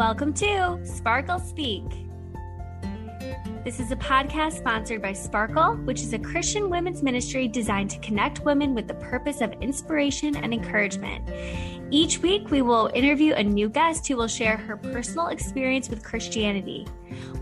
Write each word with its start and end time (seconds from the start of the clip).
Welcome 0.00 0.32
to 0.32 0.80
Sparkle 0.82 1.38
Speak. 1.38 1.84
This 3.64 3.80
is 3.80 3.92
a 3.92 3.96
podcast 3.96 4.56
sponsored 4.56 5.02
by 5.02 5.12
Sparkle, 5.12 5.74
which 5.84 6.00
is 6.00 6.14
a 6.14 6.18
Christian 6.18 6.70
women's 6.70 7.02
ministry 7.02 7.46
designed 7.46 7.90
to 7.90 7.98
connect 7.98 8.40
women 8.40 8.74
with 8.74 8.88
the 8.88 8.94
purpose 8.94 9.42
of 9.42 9.52
inspiration 9.60 10.36
and 10.36 10.54
encouragement. 10.54 11.28
Each 11.90 12.18
week, 12.20 12.50
we 12.50 12.62
will 12.62 12.90
interview 12.94 13.34
a 13.34 13.42
new 13.42 13.68
guest 13.68 14.08
who 14.08 14.16
will 14.16 14.26
share 14.26 14.56
her 14.56 14.78
personal 14.78 15.26
experience 15.26 15.90
with 15.90 16.02
Christianity. 16.02 16.86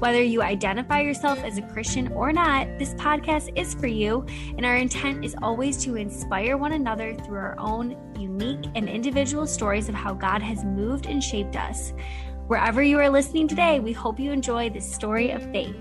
Whether 0.01 0.25
you 0.25 0.43
identify 0.43 1.03
yourself 1.03 1.39
as 1.45 1.59
a 1.59 1.63
Christian 1.63 2.11
or 2.13 2.33
not, 2.33 2.67
this 2.77 2.95
podcast 2.95 3.57
is 3.57 3.75
for 3.75 3.87
you, 3.87 4.27
and 4.57 4.67
our 4.67 4.77
intent 4.77 5.25
is 5.25 5.37
always 5.43 5.77
to 5.85 5.95
inspire 5.95 6.57
one 6.57 6.73
another 6.73 7.15
through 7.15 7.39
our 7.39 7.57
own 7.61 7.97
unique 8.19 8.65
and 8.75 8.89
individual 8.89 9.47
stories 9.47 9.89
of 9.89 9.95
how 9.95 10.13
God 10.13 10.43
has 10.43 10.65
moved 10.65 11.07
and 11.07 11.23
shaped 11.23 11.55
us. 11.55 11.93
Wherever 12.49 12.83
you 12.83 12.99
are 12.99 13.11
listening 13.11 13.47
today, 13.47 13.79
we 13.79 13.93
hope 13.93 14.19
you 14.19 14.33
enjoy 14.33 14.71
this 14.71 14.91
story 14.91 15.33
of 15.33 15.43
faith. 15.53 15.77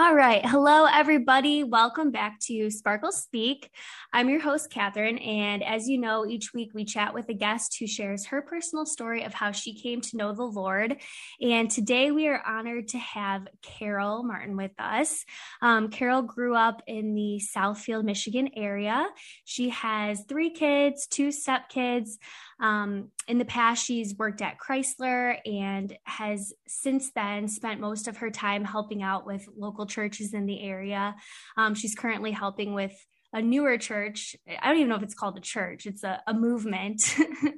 All 0.00 0.14
right. 0.14 0.40
Hello, 0.46 0.86
everybody. 0.86 1.62
Welcome 1.62 2.10
back 2.10 2.40
to 2.44 2.70
Sparkle 2.70 3.12
Speak. 3.12 3.70
I'm 4.14 4.30
your 4.30 4.40
host, 4.40 4.70
Catherine. 4.70 5.18
And 5.18 5.62
as 5.62 5.90
you 5.90 5.98
know, 5.98 6.24
each 6.24 6.54
week 6.54 6.70
we 6.72 6.86
chat 6.86 7.12
with 7.12 7.28
a 7.28 7.34
guest 7.34 7.76
who 7.78 7.86
shares 7.86 8.24
her 8.24 8.40
personal 8.40 8.86
story 8.86 9.24
of 9.24 9.34
how 9.34 9.52
she 9.52 9.74
came 9.74 10.00
to 10.00 10.16
know 10.16 10.32
the 10.32 10.42
Lord. 10.42 10.96
And 11.42 11.70
today 11.70 12.12
we 12.12 12.28
are 12.28 12.42
honored 12.46 12.88
to 12.88 12.98
have 12.98 13.46
Carol 13.60 14.22
Martin 14.22 14.56
with 14.56 14.72
us. 14.78 15.22
Um, 15.60 15.90
Carol 15.90 16.22
grew 16.22 16.54
up 16.54 16.82
in 16.86 17.14
the 17.14 17.38
Southfield, 17.54 18.04
Michigan 18.04 18.48
area. 18.56 19.06
She 19.44 19.68
has 19.68 20.24
three 20.26 20.48
kids, 20.48 21.08
two 21.08 21.28
stepkids. 21.28 22.12
Um, 22.60 23.10
in 23.26 23.38
the 23.38 23.44
past, 23.44 23.84
she's 23.84 24.14
worked 24.16 24.42
at 24.42 24.58
Chrysler 24.58 25.38
and 25.46 25.96
has 26.04 26.52
since 26.66 27.10
then 27.12 27.48
spent 27.48 27.80
most 27.80 28.06
of 28.06 28.18
her 28.18 28.30
time 28.30 28.64
helping 28.64 29.02
out 29.02 29.26
with 29.26 29.48
local 29.56 29.86
churches 29.86 30.34
in 30.34 30.46
the 30.46 30.62
area. 30.62 31.14
Um, 31.56 31.74
she's 31.74 31.94
currently 31.94 32.32
helping 32.32 32.74
with 32.74 32.92
a 33.32 33.40
newer 33.40 33.78
church. 33.78 34.36
I 34.46 34.68
don't 34.68 34.76
even 34.76 34.88
know 34.88 34.96
if 34.96 35.02
it's 35.02 35.14
called 35.14 35.38
a 35.38 35.40
church, 35.40 35.86
it's 35.86 36.04
a, 36.04 36.20
a 36.26 36.34
movement. 36.34 37.02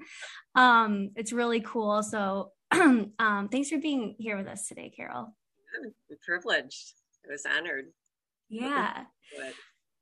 um, 0.54 1.10
it's 1.16 1.32
really 1.32 1.60
cool. 1.60 2.02
So, 2.02 2.52
um, 2.70 3.48
thanks 3.50 3.70
for 3.70 3.78
being 3.78 4.14
here 4.18 4.36
with 4.36 4.46
us 4.46 4.66
today, 4.68 4.92
Carol. 4.94 5.34
I'm 5.74 5.92
privileged. 6.24 6.92
I 7.26 7.32
was 7.32 7.44
honored. 7.46 7.86
Yeah. 8.48 9.04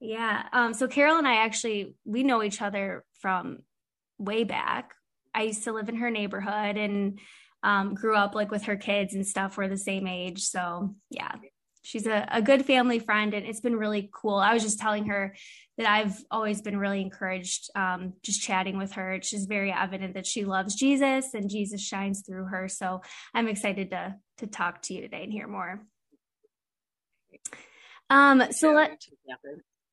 Yeah. 0.02 0.44
Um, 0.54 0.72
so 0.72 0.88
Carol 0.88 1.18
and 1.18 1.28
I 1.28 1.44
actually 1.44 1.94
we 2.06 2.22
know 2.22 2.42
each 2.42 2.62
other 2.62 3.04
from 3.20 3.58
way 4.20 4.44
back. 4.44 4.92
I 5.34 5.42
used 5.42 5.64
to 5.64 5.72
live 5.72 5.88
in 5.88 5.96
her 5.96 6.10
neighborhood 6.10 6.76
and 6.76 7.18
um, 7.62 7.94
grew 7.94 8.16
up 8.16 8.34
like 8.34 8.50
with 8.50 8.64
her 8.64 8.76
kids 8.76 9.14
and 9.14 9.26
stuff. 9.26 9.56
We're 9.56 9.68
the 9.68 9.76
same 9.76 10.06
age. 10.06 10.42
So 10.42 10.94
yeah, 11.10 11.32
she's 11.82 12.06
a, 12.06 12.26
a 12.30 12.42
good 12.42 12.64
family 12.66 12.98
friend 12.98 13.34
and 13.34 13.46
it's 13.46 13.60
been 13.60 13.76
really 13.76 14.10
cool. 14.12 14.36
I 14.36 14.54
was 14.54 14.62
just 14.62 14.80
telling 14.80 15.06
her 15.06 15.34
that 15.78 15.88
I've 15.88 16.22
always 16.30 16.60
been 16.62 16.78
really 16.78 17.00
encouraged 17.00 17.70
um, 17.74 18.14
just 18.22 18.42
chatting 18.42 18.76
with 18.76 18.92
her. 18.92 19.12
It's 19.12 19.30
just 19.30 19.48
very 19.48 19.72
evident 19.72 20.14
that 20.14 20.26
she 20.26 20.44
loves 20.44 20.74
Jesus 20.74 21.32
and 21.34 21.48
Jesus 21.50 21.80
shines 21.80 22.22
through 22.26 22.46
her. 22.46 22.68
So 22.68 23.02
I'm 23.34 23.48
excited 23.48 23.90
to 23.90 24.16
to 24.38 24.46
talk 24.46 24.82
to 24.82 24.94
you 24.94 25.02
today 25.02 25.22
and 25.22 25.32
hear 25.32 25.46
more. 25.46 25.82
Um, 28.08 28.42
so 28.52 28.72
let 28.72 28.98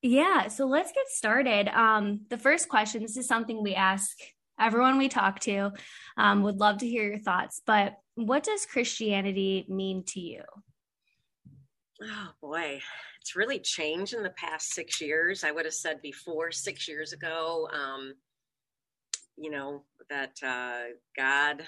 yeah, 0.02 0.48
so 0.48 0.66
let's 0.66 0.92
get 0.92 1.08
started. 1.08 1.68
Um, 1.68 2.20
the 2.30 2.38
first 2.38 2.68
question 2.68 3.02
this 3.02 3.16
is 3.16 3.26
something 3.26 3.62
we 3.62 3.74
ask 3.74 4.16
everyone 4.60 4.98
we 4.98 5.08
talk 5.08 5.40
to. 5.40 5.72
Um, 6.16 6.42
would 6.42 6.58
love 6.58 6.78
to 6.78 6.88
hear 6.88 7.08
your 7.08 7.18
thoughts, 7.18 7.62
but 7.66 7.94
what 8.14 8.42
does 8.42 8.66
Christianity 8.66 9.66
mean 9.68 10.04
to 10.08 10.20
you? 10.20 10.42
Oh 12.02 12.30
boy, 12.40 12.80
it's 13.20 13.34
really 13.34 13.58
changed 13.58 14.14
in 14.14 14.22
the 14.22 14.30
past 14.30 14.72
six 14.72 15.00
years. 15.00 15.42
I 15.42 15.50
would 15.50 15.64
have 15.64 15.74
said 15.74 16.00
before 16.00 16.52
six 16.52 16.86
years 16.86 17.12
ago, 17.12 17.68
um, 17.72 18.14
you 19.36 19.50
know, 19.50 19.82
that 20.10 20.32
uh, 20.44 20.92
God 21.16 21.62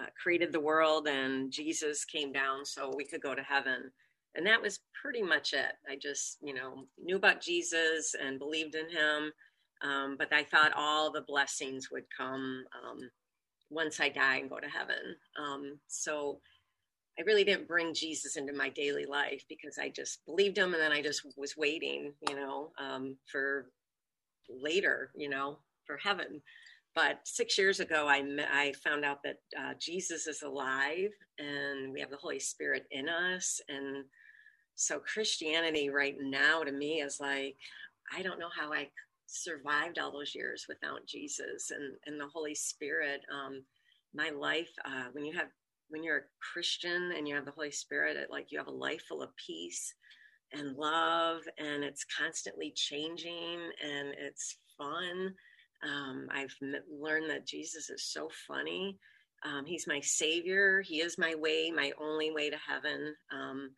uh, 0.00 0.06
created 0.20 0.52
the 0.52 0.60
world 0.60 1.08
and 1.08 1.52
Jesus 1.52 2.04
came 2.04 2.32
down 2.32 2.64
so 2.64 2.92
we 2.94 3.04
could 3.04 3.22
go 3.22 3.34
to 3.34 3.42
heaven 3.42 3.90
and 4.36 4.46
that 4.46 4.62
was 4.62 4.80
pretty 5.00 5.22
much 5.22 5.52
it. 5.52 5.72
I 5.88 5.96
just, 5.96 6.38
you 6.42 6.54
know, 6.54 6.84
knew 7.02 7.16
about 7.16 7.40
Jesus 7.40 8.14
and 8.20 8.38
believed 8.38 8.74
in 8.74 8.88
him, 8.88 9.32
um, 9.82 10.16
but 10.18 10.32
I 10.32 10.44
thought 10.44 10.72
all 10.76 11.10
the 11.10 11.22
blessings 11.22 11.90
would 11.90 12.04
come 12.16 12.64
um, 12.84 13.10
once 13.70 14.00
I 14.00 14.08
die 14.08 14.36
and 14.36 14.50
go 14.50 14.58
to 14.58 14.68
heaven. 14.68 15.16
Um, 15.38 15.78
so 15.88 16.40
I 17.18 17.22
really 17.22 17.44
didn't 17.44 17.68
bring 17.68 17.94
Jesus 17.94 18.36
into 18.36 18.52
my 18.52 18.68
daily 18.68 19.06
life 19.06 19.44
because 19.48 19.78
I 19.78 19.88
just 19.88 20.24
believed 20.26 20.58
him, 20.58 20.74
and 20.74 20.82
then 20.82 20.92
I 20.92 21.02
just 21.02 21.22
was 21.36 21.56
waiting, 21.56 22.12
you 22.28 22.36
know, 22.36 22.72
um, 22.78 23.16
for 23.30 23.70
later, 24.50 25.10
you 25.16 25.28
know, 25.28 25.58
for 25.86 25.96
heaven. 25.96 26.42
But 26.94 27.20
six 27.24 27.58
years 27.58 27.80
ago, 27.80 28.06
I 28.08 28.22
met, 28.22 28.48
I 28.52 28.72
found 28.72 29.04
out 29.04 29.22
that 29.22 29.36
uh, 29.58 29.74
Jesus 29.78 30.26
is 30.26 30.42
alive, 30.42 31.10
and 31.38 31.92
we 31.92 32.00
have 32.00 32.10
the 32.10 32.16
Holy 32.16 32.40
Spirit 32.40 32.84
in 32.90 33.08
us, 33.08 33.60
and 33.68 34.04
so 34.76 35.00
Christianity 35.00 35.90
right 35.90 36.16
now 36.20 36.62
to 36.62 36.70
me 36.70 37.00
is 37.00 37.18
like, 37.20 37.56
I 38.16 38.22
don't 38.22 38.38
know 38.38 38.50
how 38.56 38.72
I 38.72 38.88
survived 39.26 39.98
all 39.98 40.12
those 40.12 40.34
years 40.34 40.66
without 40.68 41.06
Jesus 41.06 41.70
and, 41.70 41.94
and 42.06 42.20
the 42.20 42.28
Holy 42.32 42.54
Spirit. 42.54 43.22
Um, 43.32 43.62
my 44.14 44.30
life, 44.30 44.70
uh, 44.84 45.06
when 45.12 45.24
you 45.24 45.32
have, 45.36 45.48
when 45.88 46.04
you're 46.04 46.18
a 46.18 46.52
Christian 46.52 47.12
and 47.16 47.26
you 47.26 47.34
have 47.34 47.46
the 47.46 47.52
Holy 47.52 47.70
Spirit, 47.70 48.16
it, 48.16 48.28
like 48.30 48.52
you 48.52 48.58
have 48.58 48.68
a 48.68 48.70
life 48.70 49.02
full 49.08 49.22
of 49.22 49.30
peace 49.36 49.94
and 50.52 50.76
love 50.76 51.40
and 51.58 51.82
it's 51.82 52.04
constantly 52.04 52.72
changing 52.76 53.58
and 53.82 54.14
it's 54.18 54.58
fun. 54.78 55.34
Um, 55.82 56.28
I've 56.30 56.54
learned 56.90 57.30
that 57.30 57.46
Jesus 57.46 57.90
is 57.90 58.04
so 58.04 58.28
funny. 58.46 58.98
Um, 59.44 59.64
he's 59.66 59.86
my 59.86 60.00
savior. 60.00 60.82
He 60.82 61.00
is 61.00 61.18
my 61.18 61.34
way, 61.34 61.70
my 61.74 61.92
only 62.00 62.30
way 62.30 62.50
to 62.50 62.56
heaven. 62.56 63.14
Um, 63.32 63.70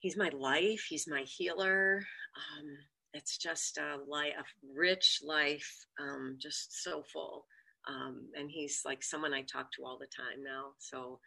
he's 0.00 0.16
my 0.16 0.30
life. 0.30 0.86
He's 0.88 1.08
my 1.08 1.22
healer. 1.22 2.04
Um, 2.36 2.66
it's 3.14 3.38
just 3.38 3.78
a 3.78 3.96
life, 4.06 4.32
a 4.38 4.44
rich 4.78 5.20
life, 5.24 5.86
um, 6.00 6.36
just 6.38 6.82
so 6.82 7.02
full. 7.12 7.46
Um, 7.88 8.28
and 8.34 8.50
he's 8.50 8.82
like 8.84 9.02
someone 9.02 9.32
I 9.32 9.42
talk 9.42 9.72
to 9.72 9.84
all 9.84 9.98
the 9.98 10.06
time 10.06 10.42
now. 10.44 10.72
So, 10.78 11.20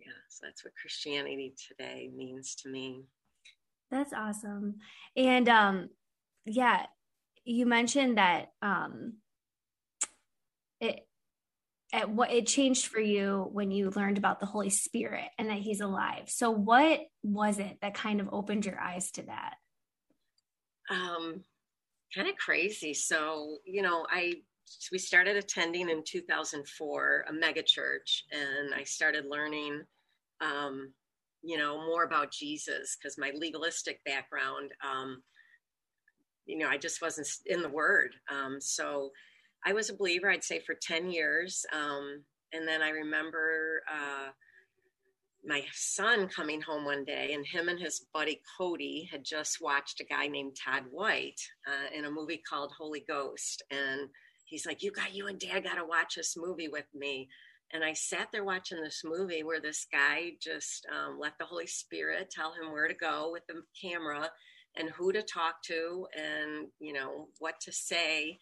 yeah, 0.00 0.12
so 0.28 0.46
that's 0.46 0.64
what 0.64 0.74
Christianity 0.80 1.54
today 1.68 2.10
means 2.14 2.54
to 2.62 2.70
me. 2.70 3.04
That's 3.90 4.12
awesome. 4.12 4.76
And 5.16 5.48
um, 5.48 5.90
yeah, 6.44 6.86
you 7.44 7.66
mentioned 7.66 8.18
that 8.18 8.52
um, 8.62 9.14
it 10.80 11.06
at 11.96 12.10
what 12.10 12.30
it 12.30 12.46
changed 12.46 12.86
for 12.86 13.00
you 13.00 13.48
when 13.52 13.70
you 13.70 13.90
learned 13.90 14.18
about 14.18 14.38
the 14.38 14.46
Holy 14.46 14.68
Spirit 14.68 15.24
and 15.38 15.48
that 15.48 15.58
He's 15.58 15.80
alive. 15.80 16.24
So, 16.28 16.50
what 16.50 17.00
was 17.22 17.58
it 17.58 17.78
that 17.80 17.94
kind 17.94 18.20
of 18.20 18.28
opened 18.30 18.66
your 18.66 18.78
eyes 18.78 19.10
to 19.12 19.22
that? 19.22 19.54
Um, 20.90 21.42
kind 22.14 22.28
of 22.28 22.36
crazy. 22.36 22.92
So, 22.92 23.56
you 23.64 23.82
know, 23.82 24.06
I 24.10 24.34
we 24.92 24.98
started 24.98 25.36
attending 25.36 25.88
in 25.88 26.02
2004 26.04 27.24
a 27.28 27.32
mega 27.32 27.62
church, 27.62 28.24
and 28.30 28.74
I 28.74 28.84
started 28.84 29.24
learning, 29.26 29.82
um, 30.40 30.92
you 31.42 31.56
know, 31.56 31.78
more 31.78 32.04
about 32.04 32.30
Jesus 32.30 32.96
because 32.96 33.16
my 33.16 33.32
legalistic 33.34 34.04
background, 34.04 34.72
um, 34.84 35.22
you 36.44 36.58
know, 36.58 36.68
I 36.68 36.76
just 36.76 37.00
wasn't 37.00 37.28
in 37.46 37.62
the 37.62 37.68
Word. 37.68 38.12
Um, 38.30 38.60
so 38.60 39.12
I 39.66 39.72
was 39.72 39.90
a 39.90 39.96
believer, 39.96 40.30
I'd 40.30 40.44
say, 40.44 40.60
for 40.60 40.76
10 40.80 41.10
years. 41.10 41.66
Um, 41.72 42.22
and 42.52 42.66
then 42.68 42.82
I 42.82 42.90
remember 42.90 43.82
uh, 43.92 44.28
my 45.44 45.64
son 45.72 46.28
coming 46.28 46.60
home 46.60 46.84
one 46.84 47.04
day, 47.04 47.32
and 47.34 47.44
him 47.44 47.68
and 47.68 47.80
his 47.80 48.06
buddy 48.14 48.40
Cody 48.56 49.08
had 49.10 49.24
just 49.24 49.60
watched 49.60 50.00
a 50.00 50.04
guy 50.04 50.28
named 50.28 50.56
Todd 50.64 50.84
White 50.92 51.40
uh, 51.66 51.96
in 51.96 52.04
a 52.04 52.10
movie 52.10 52.40
called 52.48 52.72
Holy 52.78 53.04
Ghost. 53.08 53.64
And 53.72 54.08
he's 54.44 54.66
like, 54.66 54.84
You 54.84 54.92
got, 54.92 55.12
you 55.12 55.26
and 55.26 55.38
dad 55.38 55.64
got 55.64 55.74
to 55.74 55.84
watch 55.84 56.14
this 56.14 56.36
movie 56.36 56.68
with 56.68 56.86
me. 56.94 57.28
And 57.72 57.82
I 57.82 57.92
sat 57.94 58.28
there 58.32 58.44
watching 58.44 58.80
this 58.80 59.02
movie 59.04 59.42
where 59.42 59.60
this 59.60 59.88
guy 59.92 60.32
just 60.40 60.86
um, 60.94 61.18
let 61.18 61.32
the 61.40 61.44
Holy 61.44 61.66
Spirit 61.66 62.30
tell 62.30 62.52
him 62.52 62.70
where 62.70 62.86
to 62.86 62.94
go 62.94 63.30
with 63.32 63.42
the 63.48 63.62
camera 63.82 64.30
and 64.76 64.90
who 64.90 65.10
to 65.12 65.22
talk 65.22 65.62
to 65.64 66.06
and, 66.16 66.68
you 66.78 66.92
know, 66.92 67.26
what 67.40 67.58
to 67.62 67.72
say 67.72 68.38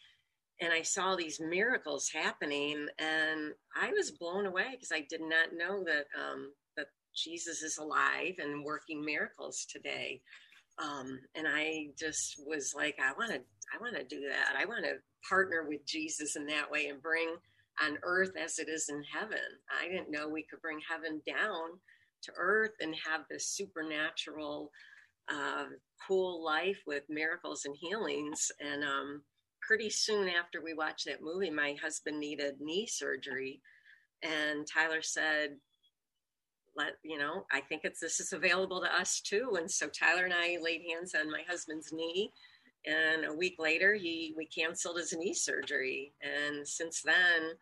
and 0.61 0.73
I 0.73 0.83
saw 0.83 1.17
these 1.17 1.41
miracles 1.41 2.09
happening, 2.13 2.87
and 2.99 3.53
I 3.77 3.91
was 3.91 4.13
blown 4.13 4.47
away 4.47 4.69
because 4.73 4.93
I 4.93 5.07
did 5.09 5.21
not 5.21 5.49
know 5.57 5.85
that 5.85 6.07
um, 6.19 6.53
that 6.77 6.87
Jesus 7.15 7.63
is 7.63 7.79
alive 7.79 8.35
and 8.39 8.65
working 8.65 9.05
miracles 9.05 9.67
today. 9.71 10.21
Um, 10.79 11.21
and 11.35 11.47
I 11.49 11.89
just 11.99 12.41
was 12.47 12.73
like, 12.77 12.97
I 13.01 13.13
want 13.17 13.33
to, 13.33 13.41
I 13.73 13.81
want 13.81 13.97
to 13.97 14.05
do 14.05 14.29
that. 14.29 14.57
I 14.59 14.65
want 14.65 14.85
to 14.85 14.97
partner 15.29 15.65
with 15.69 15.87
Jesus 15.87 16.37
in 16.37 16.47
that 16.47 16.71
way 16.71 16.87
and 16.87 17.01
bring 17.01 17.37
on 17.83 17.99
earth 18.03 18.33
as 18.43 18.59
it 18.59 18.69
is 18.69 18.89
in 18.89 19.03
heaven. 19.03 19.39
I 19.81 19.89
didn't 19.89 20.11
know 20.11 20.29
we 20.29 20.47
could 20.49 20.61
bring 20.61 20.81
heaven 20.89 21.21
down 21.27 21.79
to 22.23 22.33
earth 22.37 22.73
and 22.81 22.95
have 23.07 23.23
this 23.31 23.49
supernatural, 23.49 24.71
uh, 25.33 25.67
cool 26.07 26.45
life 26.45 26.81
with 26.87 27.03
miracles 27.09 27.65
and 27.65 27.77
healings. 27.79 28.51
And 28.61 28.83
um, 28.83 29.23
pretty 29.67 29.91
soon 29.91 30.29
after 30.29 30.63
we 30.63 30.75
watched 30.75 31.07
that 31.07 31.23
movie, 31.23 31.51
my 31.51 31.77
husband 31.83 32.19
needed 32.19 32.61
knee 32.61 32.87
surgery. 32.87 33.61
And 34.23 34.67
Tyler 34.67 35.03
said, 35.03 35.57
let 36.77 36.95
you 37.03 37.19
know 37.19 37.45
i 37.53 37.61
think 37.61 37.83
it's 37.85 38.01
this 38.01 38.21
is 38.21 38.33
available 38.33 38.81
to 38.81 39.01
us 39.01 39.21
too. 39.21 39.57
And 39.59 39.71
so 39.71 39.89
tyler 39.89 40.25
and 40.25 40.35
i 40.35 40.59
laid 40.61 40.83
hands 40.91 41.15
on 41.15 41.31
my 41.31 41.43
husband's 41.49 41.93
knee. 41.93 42.33
And 42.87 43.25
a 43.25 43.33
week 43.33 43.57
later 43.59 43.95
he 43.95 44.35
we 44.37 44.47
canceled 44.47 44.99
his 44.99 45.13
knee 45.13 45.35
surgery. 45.35 46.13
And 46.23 46.67
since 46.67 47.03
then 47.03 47.53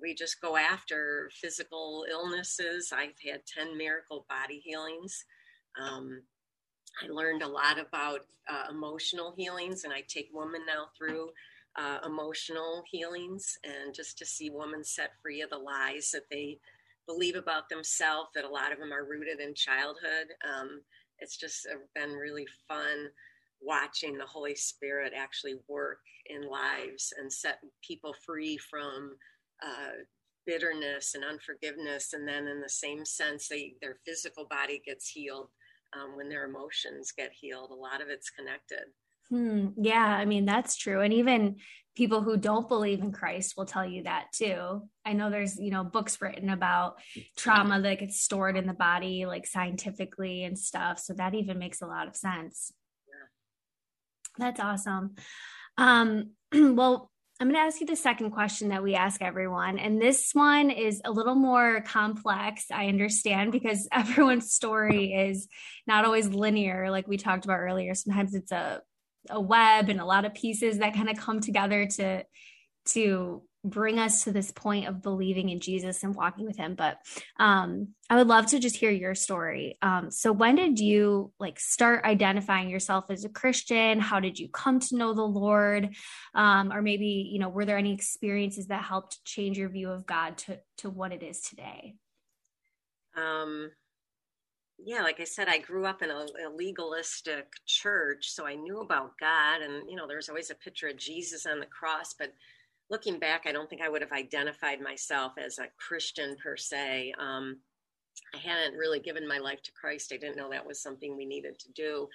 we 0.00 0.14
just 0.14 0.40
go 0.40 0.56
after 0.56 1.30
physical 1.34 2.06
illnesses. 2.10 2.92
I've 2.92 3.18
had 3.26 3.42
10 3.46 3.76
miracle 3.76 4.24
body 4.28 4.60
healings. 4.64 5.24
Um, 5.80 6.22
i 7.02 7.10
learned 7.10 7.42
a 7.42 7.48
lot 7.48 7.78
about 7.78 8.20
uh, 8.48 8.64
emotional 8.70 9.34
healings 9.36 9.84
and 9.84 9.92
i 9.92 10.02
take 10.08 10.28
women 10.32 10.62
now 10.66 10.86
through 10.96 11.30
uh, 11.76 11.98
emotional 12.04 12.82
healings 12.90 13.58
and 13.64 13.94
just 13.94 14.18
to 14.18 14.26
see 14.26 14.50
women 14.50 14.82
set 14.82 15.12
free 15.22 15.40
of 15.40 15.50
the 15.50 15.58
lies 15.58 16.10
that 16.12 16.28
they 16.30 16.58
believe 17.06 17.36
about 17.36 17.68
themselves 17.68 18.30
that 18.34 18.44
a 18.44 18.48
lot 18.48 18.72
of 18.72 18.78
them 18.78 18.92
are 18.92 19.04
rooted 19.04 19.40
in 19.40 19.54
childhood. 19.54 20.28
Um, 20.44 20.82
it's 21.18 21.36
just 21.36 21.66
been 21.94 22.12
really 22.12 22.46
fun 22.68 23.08
watching 23.60 24.16
the 24.16 24.26
Holy 24.26 24.54
Spirit 24.54 25.12
actually 25.16 25.56
work 25.68 26.00
in 26.26 26.42
lives 26.48 27.12
and 27.18 27.32
set 27.32 27.58
people 27.86 28.14
free 28.24 28.56
from 28.56 29.16
uh, 29.62 30.02
bitterness 30.46 31.14
and 31.14 31.24
unforgiveness. 31.24 32.12
And 32.14 32.26
then, 32.26 32.46
in 32.46 32.60
the 32.60 32.68
same 32.68 33.04
sense, 33.04 33.48
they, 33.48 33.74
their 33.82 33.98
physical 34.06 34.46
body 34.46 34.80
gets 34.84 35.08
healed 35.08 35.48
um, 35.94 36.16
when 36.16 36.28
their 36.28 36.44
emotions 36.44 37.12
get 37.16 37.32
healed. 37.32 37.70
A 37.70 37.74
lot 37.74 38.00
of 38.00 38.08
it's 38.08 38.30
connected. 38.30 38.84
Hmm. 39.28 39.68
Yeah, 39.80 40.04
I 40.04 40.24
mean, 40.24 40.44
that's 40.44 40.76
true. 40.76 41.00
And 41.00 41.12
even 41.14 41.56
people 41.96 42.20
who 42.22 42.36
don't 42.36 42.68
believe 42.68 43.00
in 43.00 43.12
Christ 43.12 43.54
will 43.56 43.64
tell 43.64 43.86
you 43.86 44.04
that 44.04 44.26
too. 44.32 44.88
I 45.04 45.12
know 45.12 45.30
there's, 45.30 45.58
you 45.58 45.70
know, 45.70 45.84
books 45.84 46.20
written 46.20 46.50
about 46.50 46.96
trauma 47.36 47.80
that 47.80 48.00
gets 48.00 48.20
stored 48.20 48.56
in 48.56 48.66
the 48.66 48.72
body, 48.72 49.26
like 49.26 49.46
scientifically 49.46 50.44
and 50.44 50.58
stuff. 50.58 50.98
So 50.98 51.14
that 51.14 51.34
even 51.34 51.58
makes 51.58 51.80
a 51.80 51.86
lot 51.86 52.08
of 52.08 52.16
sense. 52.16 52.72
Yeah. 53.08 54.46
That's 54.46 54.60
awesome. 54.60 55.14
Um, 55.76 56.30
well, 56.52 57.10
I'm 57.40 57.46
going 57.48 57.54
to 57.54 57.66
ask 57.66 57.80
you 57.80 57.86
the 57.86 57.96
second 57.96 58.32
question 58.32 58.68
that 58.68 58.82
we 58.82 58.94
ask 58.94 59.22
everyone. 59.22 59.78
And 59.78 60.00
this 60.00 60.32
one 60.34 60.68
is 60.68 61.00
a 61.06 61.10
little 61.10 61.34
more 61.34 61.80
complex, 61.80 62.66
I 62.70 62.88
understand, 62.88 63.50
because 63.50 63.88
everyone's 63.92 64.52
story 64.52 65.14
is 65.14 65.48
not 65.86 66.04
always 66.04 66.28
linear, 66.28 66.90
like 66.90 67.08
we 67.08 67.16
talked 67.16 67.46
about 67.46 67.60
earlier. 67.60 67.94
Sometimes 67.94 68.34
it's 68.34 68.52
a 68.52 68.82
a 69.28 69.40
web 69.40 69.90
and 69.90 70.00
a 70.00 70.04
lot 70.04 70.24
of 70.24 70.32
pieces 70.32 70.78
that 70.78 70.94
kind 70.94 71.10
of 71.10 71.16
come 71.18 71.40
together 71.40 71.86
to 71.86 72.24
to 72.86 73.42
bring 73.64 73.98
us 73.98 74.24
to 74.24 74.32
this 74.32 74.50
point 74.50 74.88
of 74.88 75.02
believing 75.02 75.50
in 75.50 75.60
Jesus 75.60 76.02
and 76.02 76.14
walking 76.14 76.46
with 76.46 76.56
him. 76.56 76.74
But 76.74 76.98
um 77.38 77.88
I 78.08 78.16
would 78.16 78.26
love 78.26 78.46
to 78.46 78.58
just 78.58 78.76
hear 78.76 78.90
your 78.90 79.14
story. 79.14 79.76
Um 79.82 80.10
so 80.10 80.32
when 80.32 80.56
did 80.56 80.78
you 80.78 81.32
like 81.38 81.60
start 81.60 82.04
identifying 82.04 82.70
yourself 82.70 83.06
as 83.10 83.24
a 83.24 83.28
Christian? 83.28 84.00
How 84.00 84.20
did 84.20 84.38
you 84.38 84.48
come 84.48 84.80
to 84.80 84.96
know 84.96 85.12
the 85.12 85.22
Lord? 85.22 85.94
Um 86.34 86.72
or 86.72 86.80
maybe 86.80 87.28
you 87.30 87.38
know 87.38 87.48
were 87.48 87.64
there 87.64 87.78
any 87.78 87.92
experiences 87.92 88.68
that 88.68 88.82
helped 88.82 89.24
change 89.24 89.58
your 89.58 89.68
view 89.68 89.90
of 89.90 90.06
God 90.06 90.38
to 90.38 90.58
to 90.78 90.90
what 90.90 91.12
it 91.12 91.22
is 91.22 91.40
today? 91.40 91.96
Um 93.16 93.70
yeah, 94.82 95.02
like 95.02 95.20
I 95.20 95.24
said, 95.24 95.46
I 95.48 95.58
grew 95.58 95.84
up 95.84 96.00
in 96.02 96.10
a, 96.10 96.26
a, 96.46 96.48
legalistic 96.54 97.52
church, 97.66 98.30
so 98.30 98.46
I 98.46 98.54
knew 98.54 98.80
about 98.80 99.12
God, 99.20 99.60
and 99.60 99.88
you 99.88 99.94
know, 99.94 100.06
there 100.06 100.16
was 100.16 100.30
always 100.30 100.50
a 100.50 100.54
picture 100.54 100.88
of 100.88 100.96
Jesus 100.96 101.44
on 101.44 101.60
the 101.60 101.66
cross. 101.66 102.14
But 102.18 102.32
looking 102.90 103.18
back, 103.18 103.44
I 103.46 103.52
don't 103.52 103.70
think 103.70 103.82
I 103.82 103.88
would 103.88 104.02
have 104.02 104.12
identified 104.12 104.80
myself 104.80 105.34
as 105.38 105.58
a 105.58 105.68
Christian 105.78 106.36
per 106.42 106.56
se. 106.56 107.14
Um, 107.18 107.58
I 108.34 108.38
hadn't 108.38 108.76
really 108.76 108.98
given 109.00 109.26
my 109.26 109.38
life 109.38 109.62
to 109.62 109.72
Christ. 109.72 110.12
I 110.12 110.16
didn't 110.16 110.36
know 110.36 110.50
that 110.50 110.66
was 110.66 110.82
something 110.82 111.16
we 111.16 111.24
needed 111.24 111.58
to 111.60 111.72
do. 111.72 112.08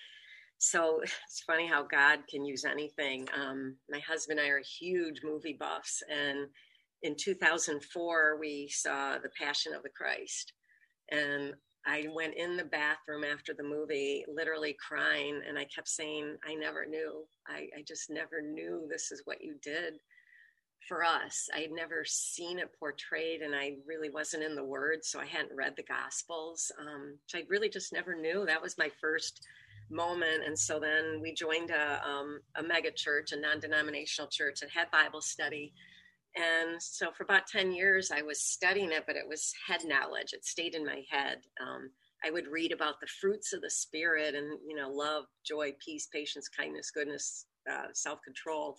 So 0.57 0.99
it's 1.03 1.43
funny 1.47 1.67
how 1.67 1.83
God 1.83 2.19
can 2.29 2.45
use 2.45 2.65
anything. 2.65 3.27
Um, 3.35 3.77
my 3.89 3.99
husband 3.99 4.39
and 4.39 4.47
I 4.47 4.51
are 4.51 4.61
huge 4.79 5.21
movie 5.23 5.57
buffs, 5.59 6.03
and 6.11 6.47
in 7.03 7.15
2004 7.15 8.37
we 8.39 8.67
saw 8.69 9.17
The 9.17 9.29
Passion 9.39 9.73
of 9.73 9.83
the 9.83 9.89
Christ, 9.89 10.53
and 11.11 11.53
I 11.87 12.07
went 12.15 12.33
in 12.33 12.57
the 12.57 12.65
bathroom 12.65 13.23
after 13.23 13.53
the 13.53 13.63
movie, 13.63 14.25
literally 14.27 14.75
crying, 14.85 15.39
and 15.47 15.57
I 15.57 15.65
kept 15.65 15.87
saying, 15.87 16.35
I 16.43 16.55
never 16.55 16.83
knew. 16.87 17.25
I, 17.47 17.67
I 17.77 17.83
just 17.87 18.09
never 18.09 18.41
knew 18.41 18.87
this 18.89 19.11
is 19.11 19.21
what 19.25 19.43
you 19.43 19.55
did 19.61 19.93
for 20.87 21.03
us. 21.03 21.49
I 21.55 21.59
had 21.59 21.71
never 21.71 22.03
seen 22.05 22.59
it 22.59 22.71
portrayed, 22.79 23.41
and 23.41 23.55
I 23.55 23.75
really 23.87 24.09
wasn't 24.09 24.43
in 24.43 24.55
the 24.55 24.63
Word, 24.63 25.03
so 25.03 25.19
I 25.19 25.25
hadn't 25.25 25.55
read 25.55 25.73
the 25.75 25.83
Gospels. 25.83 26.71
Um, 26.79 27.17
I 27.33 27.43
really 27.49 27.69
just 27.69 27.93
never 27.93 28.15
knew. 28.15 28.45
That 28.45 28.61
was 28.61 28.77
my 28.77 28.91
first 29.01 29.45
moment. 29.89 30.43
And 30.45 30.57
so 30.57 30.79
then 30.79 31.19
we 31.21 31.33
joined 31.33 31.69
a, 31.69 32.01
um, 32.07 32.39
a 32.55 32.63
mega 32.63 32.91
church, 32.91 33.31
a 33.31 33.39
non 33.39 33.59
denominational 33.59 34.29
church 34.29 34.59
that 34.61 34.69
had 34.69 34.89
Bible 34.91 35.21
study 35.21 35.73
and 36.35 36.81
so 36.81 37.11
for 37.11 37.23
about 37.23 37.47
10 37.47 37.71
years, 37.71 38.11
I 38.11 38.21
was 38.21 38.41
studying 38.41 38.91
it, 38.91 39.05
but 39.07 39.15
it 39.15 39.27
was 39.27 39.53
head 39.67 39.81
knowledge. 39.85 40.33
It 40.33 40.45
stayed 40.45 40.75
in 40.75 40.85
my 40.85 41.03
head. 41.09 41.39
Um, 41.61 41.89
I 42.25 42.31
would 42.31 42.47
read 42.47 42.73
about 42.73 42.99
the 42.99 43.07
fruits 43.07 43.53
of 43.53 43.61
the 43.61 43.69
spirit 43.69 44.35
and, 44.35 44.59
you 44.67 44.75
know, 44.75 44.89
love, 44.89 45.25
joy, 45.45 45.73
peace, 45.83 46.07
patience, 46.11 46.49
kindness, 46.49 46.91
goodness, 46.91 47.45
uh, 47.71 47.87
self 47.93 48.21
control. 48.23 48.75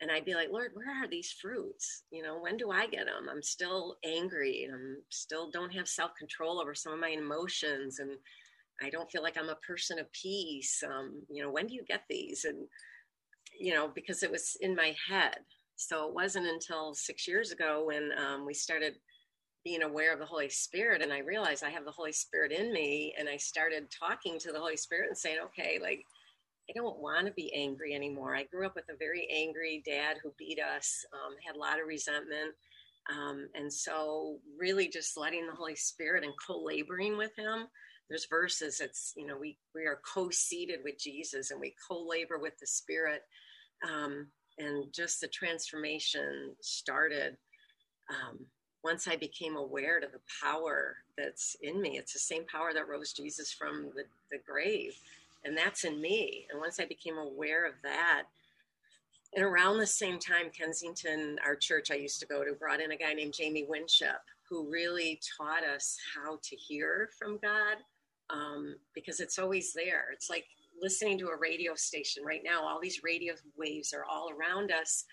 And 0.00 0.10
I'd 0.10 0.24
be 0.24 0.34
like, 0.34 0.50
Lord, 0.50 0.70
where 0.74 0.90
are 0.90 1.08
these 1.08 1.32
fruits? 1.32 2.04
You 2.10 2.22
know, 2.22 2.38
when 2.38 2.56
do 2.56 2.70
I 2.70 2.86
get 2.86 3.06
them? 3.06 3.28
I'm 3.30 3.42
still 3.42 3.96
angry 4.04 4.64
and 4.64 4.74
I'm 4.74 4.96
still 5.08 5.50
don't 5.50 5.74
have 5.74 5.88
self 5.88 6.14
control 6.16 6.60
over 6.60 6.74
some 6.74 6.92
of 6.92 7.00
my 7.00 7.08
emotions. 7.08 7.98
And 7.98 8.10
I 8.80 8.90
don't 8.90 9.10
feel 9.10 9.22
like 9.22 9.36
I'm 9.36 9.48
a 9.48 9.56
person 9.56 9.98
of 9.98 10.10
peace. 10.12 10.82
Um, 10.86 11.22
you 11.28 11.42
know, 11.42 11.50
when 11.50 11.66
do 11.66 11.74
you 11.74 11.84
get 11.84 12.02
these? 12.08 12.44
And, 12.44 12.66
you 13.58 13.74
know, 13.74 13.90
because 13.92 14.22
it 14.22 14.30
was 14.30 14.56
in 14.60 14.76
my 14.76 14.94
head. 15.08 15.38
So 15.74 16.08
it 16.08 16.14
wasn't 16.14 16.46
until 16.46 16.94
six 16.94 17.26
years 17.26 17.50
ago 17.50 17.84
when 17.86 18.10
um, 18.18 18.46
we 18.46 18.54
started 18.54 18.94
being 19.64 19.82
aware 19.82 20.12
of 20.12 20.18
the 20.18 20.26
Holy 20.26 20.48
Spirit 20.48 21.02
and 21.02 21.12
I 21.12 21.18
realized 21.18 21.64
I 21.64 21.70
have 21.70 21.84
the 21.84 21.90
Holy 21.90 22.12
Spirit 22.12 22.52
in 22.52 22.72
me 22.72 23.14
and 23.18 23.28
I 23.28 23.36
started 23.36 23.90
talking 23.90 24.38
to 24.38 24.52
the 24.52 24.58
Holy 24.58 24.76
Spirit 24.76 25.08
and 25.08 25.18
saying, 25.18 25.38
okay, 25.46 25.78
like 25.82 26.04
I 26.68 26.72
don't 26.74 26.98
want 26.98 27.26
to 27.26 27.32
be 27.32 27.52
angry 27.54 27.94
anymore. 27.94 28.36
I 28.36 28.44
grew 28.44 28.66
up 28.66 28.74
with 28.74 28.88
a 28.90 28.96
very 28.96 29.26
angry 29.34 29.82
dad 29.86 30.18
who 30.22 30.32
beat 30.38 30.60
us, 30.60 31.04
um, 31.12 31.34
had 31.44 31.56
a 31.56 31.58
lot 31.58 31.80
of 31.80 31.86
resentment. 31.86 32.54
Um, 33.10 33.48
and 33.54 33.72
so 33.72 34.38
really 34.58 34.88
just 34.88 35.16
letting 35.16 35.46
the 35.46 35.54
Holy 35.54 35.76
Spirit 35.76 36.24
and 36.24 36.34
co-laboring 36.46 37.16
with 37.16 37.34
him. 37.36 37.68
There's 38.08 38.26
verses 38.26 38.80
it's, 38.80 39.14
you 39.16 39.26
know, 39.26 39.36
we, 39.38 39.56
we 39.74 39.86
are 39.86 40.00
co-seated 40.14 40.80
with 40.84 40.98
Jesus 40.98 41.50
and 41.50 41.60
we 41.60 41.74
co-labor 41.88 42.38
with 42.38 42.58
the 42.58 42.66
Spirit. 42.66 43.22
Um, 43.88 44.26
and 44.58 44.92
just 44.92 45.20
the 45.20 45.28
transformation 45.28 46.54
started 46.60 47.36
um, 48.10 48.38
once 48.84 49.08
I 49.08 49.16
became 49.16 49.56
aware 49.56 50.00
to 50.00 50.06
the 50.06 50.20
power 50.42 50.96
that's 51.16 51.56
in 51.62 51.80
me. 51.80 51.98
It's 51.98 52.12
the 52.12 52.18
same 52.18 52.44
power 52.46 52.72
that 52.74 52.88
rose 52.88 53.12
Jesus 53.12 53.52
from 53.52 53.90
the, 53.94 54.04
the 54.30 54.38
grave, 54.46 54.94
and 55.44 55.56
that's 55.56 55.84
in 55.84 56.00
me. 56.00 56.46
And 56.50 56.60
once 56.60 56.80
I 56.80 56.84
became 56.84 57.18
aware 57.18 57.66
of 57.66 57.74
that, 57.82 58.24
and 59.34 59.44
around 59.44 59.78
the 59.78 59.86
same 59.86 60.18
time, 60.18 60.50
Kensington, 60.56 61.38
our 61.44 61.54
church 61.54 61.90
I 61.90 61.96
used 61.96 62.20
to 62.20 62.26
go 62.26 62.44
to, 62.44 62.54
brought 62.54 62.80
in 62.80 62.92
a 62.92 62.96
guy 62.96 63.12
named 63.12 63.34
Jamie 63.34 63.66
Winship, 63.68 64.20
who 64.48 64.70
really 64.70 65.20
taught 65.36 65.64
us 65.64 65.98
how 66.14 66.38
to 66.42 66.56
hear 66.56 67.10
from 67.18 67.38
God 67.42 67.76
um, 68.30 68.76
because 68.94 69.20
it's 69.20 69.38
always 69.38 69.72
there. 69.72 70.06
It's 70.12 70.30
like 70.30 70.46
listening 70.80 71.18
to 71.18 71.28
a 71.28 71.36
radio 71.36 71.74
station 71.74 72.24
right 72.24 72.42
now. 72.42 72.62
All 72.62 72.80
these 72.80 73.02
radio 73.04 73.34
waves 73.56 73.92
are 73.92 74.04
all 74.04 74.30
around 74.30 74.70
us, 74.70 75.04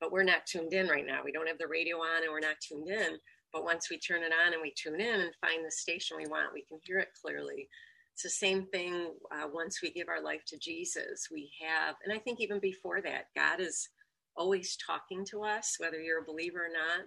but 0.00 0.12
we're 0.12 0.22
not 0.22 0.46
tuned 0.46 0.72
in 0.72 0.86
right 0.86 1.06
now. 1.06 1.22
We 1.24 1.32
don't 1.32 1.48
have 1.48 1.58
the 1.58 1.66
radio 1.66 1.96
on 1.96 2.22
and 2.22 2.32
we're 2.32 2.40
not 2.40 2.60
tuned 2.60 2.88
in. 2.88 3.18
But 3.52 3.64
once 3.64 3.88
we 3.88 3.98
turn 3.98 4.22
it 4.22 4.32
on 4.46 4.52
and 4.52 4.62
we 4.62 4.72
tune 4.72 5.00
in 5.00 5.20
and 5.20 5.34
find 5.40 5.64
the 5.64 5.70
station 5.70 6.16
we 6.16 6.26
want, 6.26 6.52
we 6.52 6.62
can 6.62 6.78
hear 6.82 6.98
it 6.98 7.10
clearly. 7.20 7.68
It's 8.14 8.22
the 8.22 8.30
same 8.30 8.66
thing 8.66 9.10
uh, 9.32 9.48
once 9.52 9.82
we 9.82 9.90
give 9.90 10.08
our 10.08 10.22
life 10.22 10.42
to 10.46 10.58
Jesus. 10.58 11.28
We 11.32 11.50
have, 11.60 11.96
and 12.04 12.12
I 12.12 12.18
think 12.18 12.40
even 12.40 12.60
before 12.60 13.00
that, 13.02 13.26
God 13.36 13.58
is 13.58 13.88
always 14.36 14.76
talking 14.76 15.24
to 15.30 15.42
us, 15.42 15.74
whether 15.78 16.00
you're 16.00 16.22
a 16.22 16.24
believer 16.24 16.60
or 16.60 16.72
not. 16.72 17.06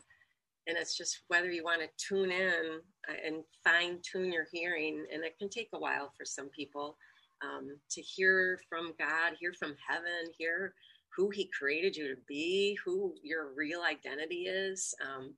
And 0.68 0.78
it's 0.78 0.98
just 0.98 1.22
whether 1.30 1.50
you 1.50 1.64
want 1.64 1.82
to 1.82 1.88
tune 1.98 2.30
in 2.30 2.82
uh, 3.10 3.14
and 3.26 3.44
fine 3.64 4.00
tune 4.04 4.34
your 4.34 4.48
hearing. 4.52 5.06
And 5.14 5.24
it 5.24 5.38
can 5.40 5.50
take 5.50 5.70
a 5.74 5.80
while 5.80 6.12
for 6.18 6.26
some 6.26 6.50
people 6.50 6.98
um, 7.42 7.78
to 7.92 8.02
hear 8.02 8.60
from 8.68 8.94
God, 9.00 9.34
hear 9.40 9.54
from 9.54 9.76
heaven, 9.88 10.32
hear 10.38 10.74
who 11.16 11.30
He 11.30 11.50
created 11.58 11.96
you 11.96 12.10
to 12.10 12.22
be, 12.28 12.78
who 12.84 13.14
your 13.24 13.54
real 13.56 13.82
identity 13.82 14.48
is. 14.48 14.94
Um, 15.02 15.36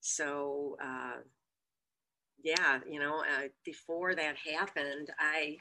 so, 0.00 0.76
uh, 0.84 1.20
yeah, 2.42 2.80
you 2.88 3.00
know, 3.00 3.20
uh, 3.20 3.48
before 3.64 4.14
that 4.14 4.36
happened, 4.36 5.10
I, 5.18 5.56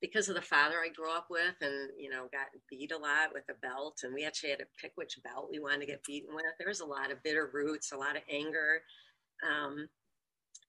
because 0.00 0.28
of 0.28 0.34
the 0.34 0.42
father 0.42 0.76
I 0.84 0.88
grew 0.88 1.10
up 1.10 1.26
with 1.30 1.54
and, 1.60 1.90
you 1.98 2.10
know, 2.10 2.28
got 2.32 2.46
beat 2.68 2.92
a 2.92 2.98
lot 2.98 3.32
with 3.32 3.44
a 3.50 3.66
belt, 3.66 4.00
and 4.02 4.14
we 4.14 4.24
actually 4.24 4.50
had 4.50 4.58
to 4.60 4.66
pick 4.80 4.92
which 4.96 5.18
belt 5.22 5.48
we 5.50 5.60
wanted 5.60 5.80
to 5.80 5.86
get 5.86 6.04
beaten 6.04 6.34
with. 6.34 6.44
There 6.58 6.68
was 6.68 6.80
a 6.80 6.86
lot 6.86 7.10
of 7.10 7.22
bitter 7.22 7.50
roots, 7.52 7.92
a 7.92 7.96
lot 7.96 8.16
of 8.16 8.22
anger. 8.30 8.82
Um, 9.48 9.88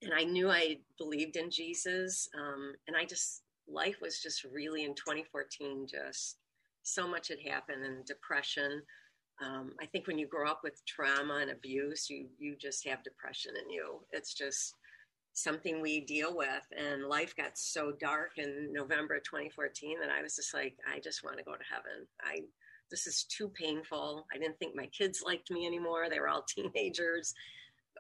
and 0.02 0.14
I 0.14 0.24
knew 0.24 0.50
I 0.50 0.80
believed 0.98 1.36
in 1.36 1.50
Jesus. 1.50 2.28
Um, 2.38 2.74
and 2.88 2.98
I 2.98 3.06
just, 3.06 3.44
life 3.68 3.98
was 4.02 4.20
just 4.20 4.44
really 4.44 4.84
in 4.84 4.96
2014, 4.96 5.88
just 5.88 6.38
so 6.84 7.08
much 7.08 7.30
had 7.30 7.40
happened 7.40 7.86
and 7.86 8.06
depression. 8.06 8.82
Um, 9.44 9.72
I 9.82 9.86
think 9.88 10.08
when 10.08 10.18
you 10.18 10.28
grow 10.28 10.50
up 10.50 10.62
with 10.64 10.86
trauma 10.86 11.40
and 11.42 11.52
abuse, 11.52 12.10
you 12.10 12.28
you 12.38 12.56
just 12.56 12.88
have 12.88 13.04
depression 13.04 13.54
in 13.62 13.70
you. 13.70 14.02
It's 14.12 14.34
just 14.34 14.76
something 15.34 15.82
we 15.82 16.02
deal 16.02 16.36
with, 16.36 16.64
and 16.78 17.06
life 17.06 17.36
got 17.36 17.58
so 17.58 17.92
dark 18.00 18.38
in 18.38 18.72
November 18.72 19.16
of 19.16 19.24
2014 19.24 20.00
that 20.00 20.10
I 20.10 20.22
was 20.22 20.36
just 20.36 20.54
like, 20.54 20.76
I 20.92 21.00
just 21.00 21.24
want 21.24 21.38
to 21.38 21.44
go 21.44 21.54
to 21.54 21.64
heaven. 21.70 22.08
I 22.22 22.40
this 22.92 23.08
is 23.08 23.24
too 23.24 23.50
painful. 23.50 24.28
I 24.34 24.38
didn't 24.38 24.60
think 24.60 24.76
my 24.76 24.86
kids 24.88 25.24
liked 25.26 25.50
me 25.50 25.66
anymore. 25.66 26.10
They 26.10 26.20
were 26.20 26.30
all 26.30 26.44
teenagers. 26.48 27.34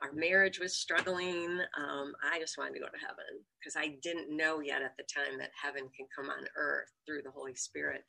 Our 0.03 0.11
marriage 0.13 0.59
was 0.59 0.75
struggling. 0.75 1.59
Um, 1.77 2.13
I 2.23 2.39
just 2.39 2.57
wanted 2.59 2.73
to 2.75 2.79
go 2.79 2.85
to 2.85 3.05
heaven 3.05 3.41
because 3.59 3.75
I 3.75 3.97
didn't 4.03 4.35
know 4.35 4.59
yet 4.59 4.83
at 4.83 4.95
the 4.97 5.03
time 5.03 5.39
that 5.39 5.49
heaven 5.59 5.89
can 5.95 6.05
come 6.15 6.29
on 6.29 6.45
earth 6.55 6.91
through 7.07 7.23
the 7.23 7.31
Holy 7.31 7.55
Spirit. 7.55 8.03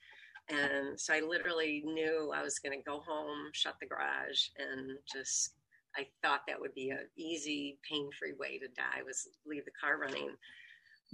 And 0.50 1.00
so 1.00 1.14
I 1.14 1.21
literally 1.21 1.83
knew 1.87 2.33
I 2.35 2.43
was 2.43 2.59
going 2.59 2.78
to 2.78 2.85
go 2.85 3.00
home, 3.00 3.49
shut 3.52 3.76
the 3.81 3.87
garage, 3.87 4.49
and 4.59 4.99
just, 5.11 5.54
I 5.97 6.07
thought 6.23 6.43
that 6.49 6.61
would 6.61 6.75
be 6.75 6.91
an 6.91 7.07
easy, 7.17 7.79
pain 7.89 8.11
free 8.19 8.33
way 8.39 8.59
to 8.59 8.69
die 8.69 9.03
was 9.07 9.29
leave 9.47 9.65
the 9.65 9.71
car 9.81 9.99
running. 9.99 10.31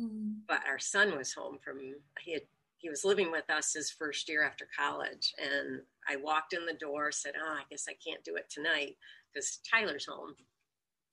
Mm-hmm. 0.01 0.31
But 0.49 0.63
our 0.67 0.79
son 0.79 1.17
was 1.17 1.33
home 1.33 1.59
from, 1.63 1.79
he 2.21 2.33
had, 2.33 2.43
he 2.79 2.89
was 2.89 3.05
living 3.05 3.31
with 3.31 3.49
us 3.51 3.75
his 3.75 3.91
first 3.91 4.29
year 4.29 4.43
after 4.43 4.67
college. 4.77 5.35
And 5.39 5.83
I 6.09 6.17
walked 6.17 6.55
in 6.55 6.65
the 6.65 6.73
door, 6.73 7.13
said, 7.13 7.35
Oh, 7.39 7.57
I 7.59 7.63
guess 7.71 7.87
I 7.89 7.95
can't 8.05 8.25
do 8.25 8.37
it 8.37 8.49
tonight 8.49 8.97
because 9.33 9.61
Tyler's 9.71 10.07
home. 10.07 10.35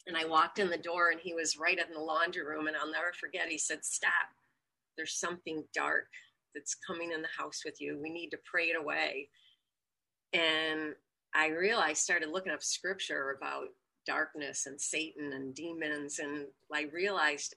And 0.07 0.15
I 0.15 0.25
walked 0.25 0.59
in 0.59 0.69
the 0.69 0.77
door 0.77 1.09
and 1.11 1.19
he 1.19 1.33
was 1.33 1.57
right 1.57 1.77
in 1.77 1.93
the 1.93 1.99
laundry 1.99 2.45
room. 2.45 2.67
And 2.67 2.77
I'll 2.77 2.91
never 2.91 3.11
forget, 3.19 3.49
he 3.49 3.57
said, 3.57 3.83
Stop. 3.83 4.11
There's 4.95 5.19
something 5.19 5.63
dark 5.73 6.07
that's 6.55 6.75
coming 6.75 7.11
in 7.11 7.21
the 7.21 7.27
house 7.37 7.63
with 7.65 7.81
you. 7.81 7.99
We 8.01 8.09
need 8.09 8.29
to 8.29 8.39
pray 8.49 8.67
it 8.67 8.77
away. 8.79 9.29
And 10.33 10.95
I 11.35 11.47
realized, 11.47 11.99
started 11.99 12.29
looking 12.29 12.51
up 12.51 12.63
scripture 12.63 13.35
about 13.37 13.67
darkness 14.05 14.65
and 14.65 14.79
Satan 14.79 15.33
and 15.33 15.53
demons. 15.53 16.19
And 16.19 16.45
I 16.73 16.85
realized, 16.93 17.55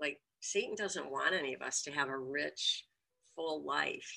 like, 0.00 0.18
Satan 0.40 0.74
doesn't 0.76 1.10
want 1.10 1.34
any 1.34 1.54
of 1.54 1.62
us 1.62 1.82
to 1.82 1.92
have 1.92 2.08
a 2.08 2.18
rich, 2.18 2.84
full 3.34 3.64
life. 3.64 4.12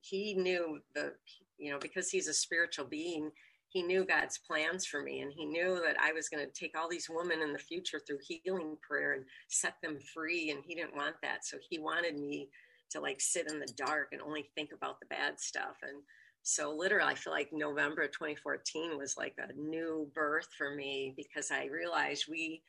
He 0.00 0.34
knew 0.34 0.78
the, 0.94 1.12
you 1.58 1.72
know, 1.72 1.78
because 1.80 2.10
he's 2.10 2.28
a 2.28 2.34
spiritual 2.34 2.84
being, 2.84 3.30
he 3.70 3.82
knew 3.82 4.04
God's 4.04 4.38
plans 4.38 4.86
for 4.86 5.02
me. 5.02 5.20
And 5.20 5.32
he 5.32 5.44
knew 5.44 5.80
that 5.84 5.96
I 6.00 6.12
was 6.12 6.28
going 6.28 6.46
to 6.46 6.52
take 6.52 6.78
all 6.78 6.88
these 6.88 7.10
women 7.10 7.42
in 7.42 7.52
the 7.52 7.58
future 7.58 8.00
through 8.06 8.18
healing 8.22 8.76
prayer 8.86 9.12
and 9.14 9.24
set 9.48 9.74
them 9.82 9.98
free. 10.14 10.50
And 10.50 10.62
he 10.66 10.74
didn't 10.74 10.96
want 10.96 11.16
that. 11.22 11.44
So 11.44 11.58
he 11.68 11.78
wanted 11.78 12.18
me 12.18 12.48
to 12.90 13.00
like 13.00 13.20
sit 13.20 13.50
in 13.50 13.58
the 13.58 13.72
dark 13.76 14.08
and 14.12 14.22
only 14.22 14.48
think 14.54 14.70
about 14.72 15.00
the 15.00 15.06
bad 15.06 15.38
stuff. 15.38 15.76
And 15.82 16.02
so 16.42 16.74
literally, 16.74 17.12
I 17.12 17.14
feel 17.14 17.32
like 17.32 17.50
November 17.52 18.06
2014 18.06 18.96
was 18.96 19.16
like 19.16 19.34
a 19.38 19.52
new 19.52 20.10
birth 20.14 20.48
for 20.56 20.74
me 20.74 21.14
because 21.16 21.50
I 21.50 21.66
realized 21.66 22.26
we 22.30 22.62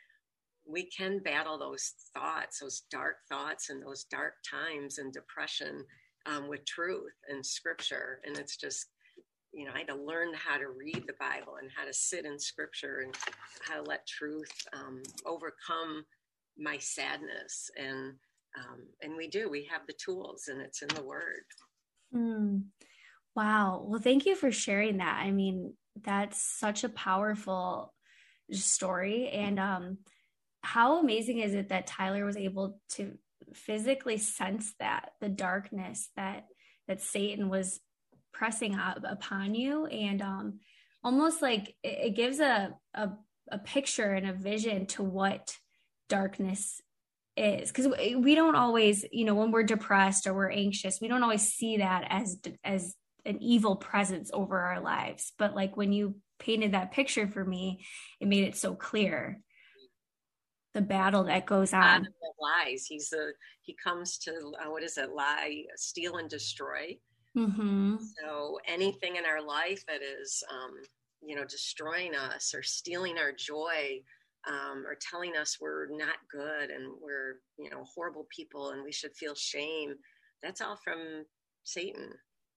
we 0.68 0.84
can 0.84 1.20
battle 1.20 1.58
those 1.58 1.94
thoughts, 2.14 2.60
those 2.60 2.84
dark 2.92 3.18
thoughts, 3.28 3.70
and 3.70 3.82
those 3.82 4.04
dark 4.04 4.34
times 4.48 5.00
and 5.00 5.12
depression 5.12 5.84
um, 6.28 6.48
with 6.48 6.64
truth 6.66 7.14
and 7.28 7.44
scripture. 7.44 8.20
And 8.24 8.38
it's 8.38 8.56
just, 8.56 8.86
you 9.52 9.66
know, 9.66 9.72
I 9.74 9.80
had 9.80 9.88
to 9.88 9.96
learn 9.96 10.32
how 10.36 10.58
to 10.58 10.70
read 10.70 11.06
the 11.08 11.16
Bible 11.20 11.56
and 11.60 11.72
how 11.76 11.86
to 11.86 11.94
sit 11.94 12.26
in 12.26 12.38
scripture 12.38 13.02
and 13.04 13.16
how 13.68 13.82
to 13.82 13.90
let 13.90 14.06
truth 14.06 14.52
um, 14.74 15.02
overcome 15.26 16.06
my 16.60 16.78
sadness 16.78 17.72
and 17.78 18.14
um, 18.58 18.80
and 19.02 19.16
we 19.16 19.28
do 19.28 19.50
we 19.50 19.68
have 19.72 19.82
the 19.88 19.94
tools 20.04 20.48
and 20.48 20.62
it's 20.62 20.82
in 20.82 20.88
the 20.90 21.04
word 21.04 21.46
mm. 22.14 22.62
Wow. 23.36 23.84
Well 23.86 24.02
thank 24.02 24.26
you 24.26 24.36
for 24.36 24.52
sharing 24.52 24.98
that. 24.98 25.20
I 25.22 25.32
mean 25.32 25.74
that's 26.04 26.42
such 26.42 26.84
a 26.84 26.90
powerful 26.90 27.94
story. 28.52 29.30
And 29.30 29.60
um, 29.60 29.98
how 30.62 31.00
amazing 31.00 31.40
is 31.40 31.54
it 31.54 31.70
that 31.70 31.88
tyler 31.88 32.26
was 32.26 32.38
able 32.38 32.80
to 32.90 33.18
physically 33.54 34.18
sense 34.18 34.74
that 34.80 35.12
the 35.22 35.30
darkness 35.30 36.10
that 36.16 36.46
that 36.88 37.02
satan 37.02 37.50
was 37.50 37.80
pressing 38.34 38.76
up 38.76 39.04
upon 39.08 39.56
you? 39.56 39.86
And 39.86 40.22
um, 40.22 40.60
almost 41.04 41.42
like 41.42 41.76
it, 41.84 42.08
it 42.08 42.16
gives 42.16 42.40
a, 42.40 42.74
a 42.94 43.10
a 43.52 43.58
picture 43.58 44.12
and 44.14 44.30
a 44.30 44.34
vision 44.34 44.86
to 44.86 45.04
what 45.04 45.56
darkness 46.08 46.82
is. 47.36 47.72
Because 47.72 47.88
we 47.88 48.36
don't 48.36 48.56
always 48.56 49.06
you 49.12 49.26
know 49.26 49.36
when 49.36 49.52
we're 49.52 49.64
depressed 49.64 50.28
or 50.28 50.34
we're 50.34 50.52
anxious 50.52 51.00
we 51.02 51.08
don't 51.08 51.24
always 51.24 51.48
see 51.54 51.78
that 51.78 52.06
as 52.10 52.40
as 52.64 52.96
an 53.26 53.42
evil 53.42 53.76
presence 53.76 54.32
over 54.34 54.60
our 54.60 54.80
lives. 54.80 55.34
But 55.38 55.56
like 55.56 55.78
when 55.78 55.92
you 55.92 56.16
painted 56.40 56.72
that 56.72 56.92
picture 56.92 57.28
for 57.28 57.44
me 57.44 57.86
it 58.22 58.28
made 58.28 58.46
it 58.46 58.56
so 58.56 58.74
clear 58.74 59.42
the 60.74 60.82
battle 60.82 61.26
that 61.26 61.46
goes 61.46 61.74
on. 61.74 62.08
Lies. 62.40 62.86
He's 62.86 63.12
a 63.12 63.32
he 63.62 63.76
comes 63.84 64.18
to 64.20 64.32
uh, 64.32 64.70
what 64.70 64.84
is 64.84 64.98
it? 64.98 65.12
Lie 65.14 65.64
steal 65.76 66.18
and 66.18 66.30
destroy. 66.30 66.98
Mm-hmm. 67.38 67.98
so 68.20 68.58
anything 68.68 69.18
in 69.18 69.24
our 69.24 69.42
life 69.42 69.86
that 69.88 70.02
is 70.02 70.44
um 70.52 70.72
you 71.22 71.36
know 71.36 71.46
destroying 71.46 72.16
us 72.16 72.56
or 72.56 72.64
stealing 72.64 73.20
our 73.20 73.32
joy 73.32 74.02
um, 74.48 74.84
or 74.88 74.98
telling 75.00 75.36
us 75.36 75.58
we're 75.62 75.88
not 75.92 76.16
good 76.32 76.72
and 76.72 76.92
we're 77.00 77.36
you 77.60 77.70
know 77.70 77.84
horrible 77.94 78.26
people 78.36 78.72
and 78.72 78.84
we 78.84 78.92
should 78.92 79.16
feel 79.16 79.36
shame 79.36 79.94
that's 80.42 80.60
all 80.60 80.78
from 80.84 81.24
satan 81.64 82.10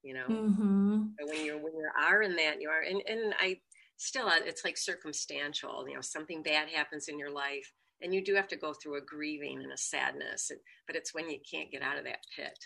you 0.03 0.15
know 0.15 0.27
mm-hmm. 0.29 1.03
when 1.21 1.45
you're 1.47 1.59
when 1.59 1.75
you 1.75 1.89
are 2.01 2.23
in 2.23 2.37
that 2.37 2.61
you 2.61 2.69
are 2.69 2.81
and, 2.81 3.03
and 3.07 3.35
i 3.41 3.57
still 3.97 4.27
uh, 4.27 4.41
it's 4.45 4.65
like 4.65 4.77
circumstantial 4.77 5.85
you 5.89 5.95
know 5.95 6.01
something 6.01 6.43
bad 6.43 6.69
happens 6.69 7.09
in 7.09 7.19
your 7.19 7.31
life 7.31 7.73
and 8.01 8.13
you 8.13 8.25
do 8.25 8.35
have 8.35 8.49
to 8.49 8.57
go 8.57 8.73
through 8.73 8.97
a 8.97 9.05
grieving 9.05 9.61
and 9.63 9.73
a 9.73 9.77
sadness 9.77 10.51
but 10.87 10.97
it's 10.97 11.15
when 11.15 11.31
you 11.31 11.39
can't 11.51 11.71
get 11.71 11.83
out 11.83 11.99
of 11.99 12.05
that 12.05 12.25
pit 12.37 12.59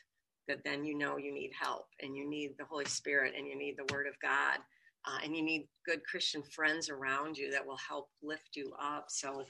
that 0.48 0.58
then 0.64 0.84
you 0.84 0.96
know 0.96 1.16
you 1.16 1.32
need 1.32 1.50
help 1.60 1.86
and 2.00 2.16
you 2.16 2.28
need 2.28 2.54
the 2.58 2.64
holy 2.64 2.84
spirit 2.84 3.34
and 3.36 3.46
you 3.46 3.56
need 3.56 3.76
the 3.76 3.92
word 3.94 4.06
of 4.06 4.14
god 4.22 4.58
uh, 5.06 5.18
and 5.22 5.36
you 5.36 5.42
need 5.42 5.68
good 5.84 6.04
Christian 6.04 6.42
friends 6.42 6.90
around 6.90 7.38
you 7.38 7.50
that 7.52 7.66
will 7.66 7.78
help 7.88 8.08
lift 8.22 8.50
you 8.54 8.72
up. 8.82 9.06
So 9.08 9.44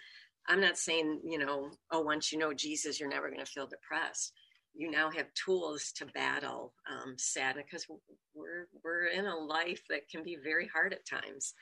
I'm 0.49 0.61
not 0.61 0.77
saying, 0.77 1.23
you 1.25 1.39
know, 1.39 1.71
oh, 1.91 2.01
once 2.01 2.31
you 2.31 2.39
know 2.39 2.53
Jesus, 2.53 3.01
you're 3.01 3.09
never 3.09 3.31
going 3.31 3.45
to 3.45 3.51
feel 3.51 3.67
depressed. 3.67 4.33
You 4.77 4.91
now 4.91 5.11
have 5.11 5.27
tools 5.35 5.93
to 5.97 6.07
battle 6.07 6.75
um, 6.91 7.15
sadness 7.17 7.65
because 7.71 7.87
we're 8.35 8.69
we're 8.85 9.07
in 9.07 9.27
a 9.27 9.37
life 9.37 9.83
that 9.91 10.09
can 10.11 10.23
be 10.23 10.37
very 10.43 10.69
hard 10.69 10.93
at 10.93 11.07
times. 11.07 11.55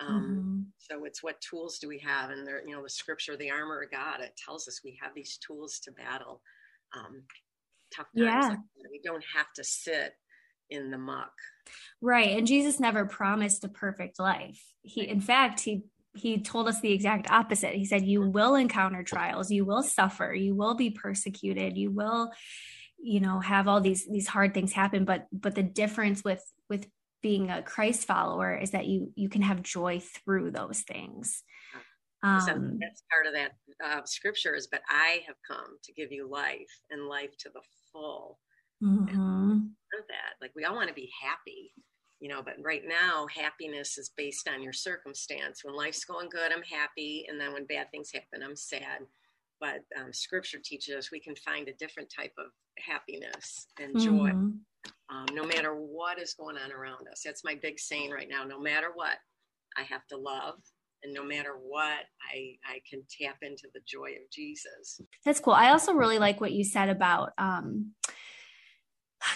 Um, 0.00 0.08
mm-hmm. 0.08 0.60
So 0.78 1.04
it's 1.04 1.22
what 1.22 1.40
tools 1.40 1.78
do 1.78 1.88
we 1.88 1.98
have? 1.98 2.30
And 2.30 2.46
there, 2.46 2.66
you 2.66 2.74
know, 2.74 2.82
the 2.82 2.90
scripture, 2.90 3.36
the 3.36 3.50
armor 3.50 3.82
of 3.82 3.90
God, 3.90 4.20
it 4.20 4.32
tells 4.42 4.66
us 4.66 4.80
we 4.82 4.98
have 5.02 5.14
these 5.14 5.38
tools 5.46 5.80
to 5.84 5.92
battle 5.92 6.40
um, 6.96 7.22
tough 7.94 8.06
times. 8.16 8.26
Yeah. 8.26 8.48
Like 8.48 8.58
we 8.90 9.00
don't 9.04 9.24
have 9.36 9.52
to 9.56 9.64
sit 9.64 10.14
in 10.70 10.90
the 10.90 10.98
muck. 10.98 11.32
Right. 12.00 12.36
And 12.38 12.46
Jesus 12.46 12.80
never 12.80 13.04
promised 13.04 13.64
a 13.64 13.68
perfect 13.68 14.18
life. 14.18 14.62
He 14.82 15.06
in 15.06 15.20
fact, 15.20 15.60
he 15.60 15.82
he 16.14 16.40
told 16.40 16.68
us 16.68 16.80
the 16.80 16.92
exact 16.92 17.30
opposite. 17.30 17.74
He 17.74 17.86
said 17.86 18.04
you 18.04 18.22
will 18.22 18.54
encounter 18.54 19.02
trials, 19.02 19.50
you 19.50 19.64
will 19.64 19.82
suffer, 19.82 20.34
you 20.34 20.54
will 20.54 20.74
be 20.74 20.90
persecuted, 20.90 21.76
you 21.76 21.90
will 21.90 22.30
you 23.04 23.18
know 23.18 23.40
have 23.40 23.66
all 23.66 23.80
these 23.80 24.06
these 24.08 24.28
hard 24.28 24.54
things 24.54 24.72
happen 24.72 25.04
but 25.04 25.26
but 25.32 25.56
the 25.56 25.62
difference 25.62 26.22
with 26.22 26.40
with 26.70 26.86
being 27.22 27.50
a 27.50 27.62
Christ 27.62 28.04
follower 28.04 28.54
is 28.54 28.72
that 28.72 28.86
you 28.86 29.12
you 29.14 29.28
can 29.28 29.42
have 29.42 29.62
joy 29.62 30.00
through 30.00 30.50
those 30.50 30.80
things. 30.80 31.42
Um, 32.24 32.40
so 32.40 32.52
that's 32.80 33.02
part 33.10 33.26
of 33.26 33.32
that 33.32 33.52
uh, 33.84 34.04
scripture 34.04 34.54
is, 34.54 34.68
but 34.70 34.82
I 34.88 35.22
have 35.26 35.36
come 35.48 35.76
to 35.82 35.92
give 35.92 36.12
you 36.12 36.28
life 36.28 36.70
and 36.90 37.08
life 37.08 37.36
to 37.38 37.50
the 37.52 37.62
full. 37.92 38.38
Mm-hmm. 38.82 39.58
that 40.08 40.34
like 40.40 40.50
we 40.56 40.64
all 40.64 40.74
want 40.74 40.88
to 40.88 40.94
be 40.94 41.08
happy 41.22 41.72
you 42.22 42.28
know 42.28 42.40
but 42.42 42.54
right 42.62 42.82
now 42.86 43.26
happiness 43.34 43.98
is 43.98 44.12
based 44.16 44.48
on 44.48 44.62
your 44.62 44.72
circumstance 44.72 45.64
when 45.64 45.74
life's 45.74 46.04
going 46.04 46.28
good 46.30 46.52
i'm 46.52 46.62
happy 46.62 47.26
and 47.28 47.38
then 47.38 47.52
when 47.52 47.66
bad 47.66 47.90
things 47.90 48.10
happen 48.14 48.42
i'm 48.42 48.56
sad 48.56 49.00
but 49.60 49.80
um, 50.00 50.12
scripture 50.12 50.58
teaches 50.64 50.94
us 50.94 51.10
we 51.10 51.20
can 51.20 51.34
find 51.36 51.68
a 51.68 51.74
different 51.74 52.10
type 52.16 52.32
of 52.38 52.46
happiness 52.78 53.66
and 53.78 53.98
joy. 53.98 54.30
Mm-hmm. 54.30 54.50
Um, 55.14 55.26
no 55.32 55.44
matter 55.44 55.74
what 55.74 56.20
is 56.20 56.34
going 56.34 56.56
on 56.56 56.72
around 56.72 57.06
us. 57.10 57.22
That's 57.24 57.44
my 57.44 57.54
big 57.60 57.78
saying 57.78 58.10
right 58.10 58.28
now. 58.28 58.44
No 58.44 58.58
matter 58.58 58.88
what, 58.94 59.18
I 59.76 59.82
have 59.82 60.06
to 60.08 60.16
love 60.16 60.54
and 61.04 61.12
no 61.12 61.24
matter 61.24 61.54
what 61.60 62.04
i 62.32 62.54
i 62.64 62.80
can 62.88 63.02
tap 63.10 63.36
into 63.42 63.66
the 63.74 63.80
joy 63.86 64.10
of 64.10 64.30
jesus 64.32 65.00
that's 65.24 65.40
cool 65.40 65.52
i 65.52 65.70
also 65.70 65.94
really 65.94 66.20
like 66.20 66.40
what 66.40 66.52
you 66.52 66.62
said 66.62 66.88
about 66.88 67.32
um 67.38 67.92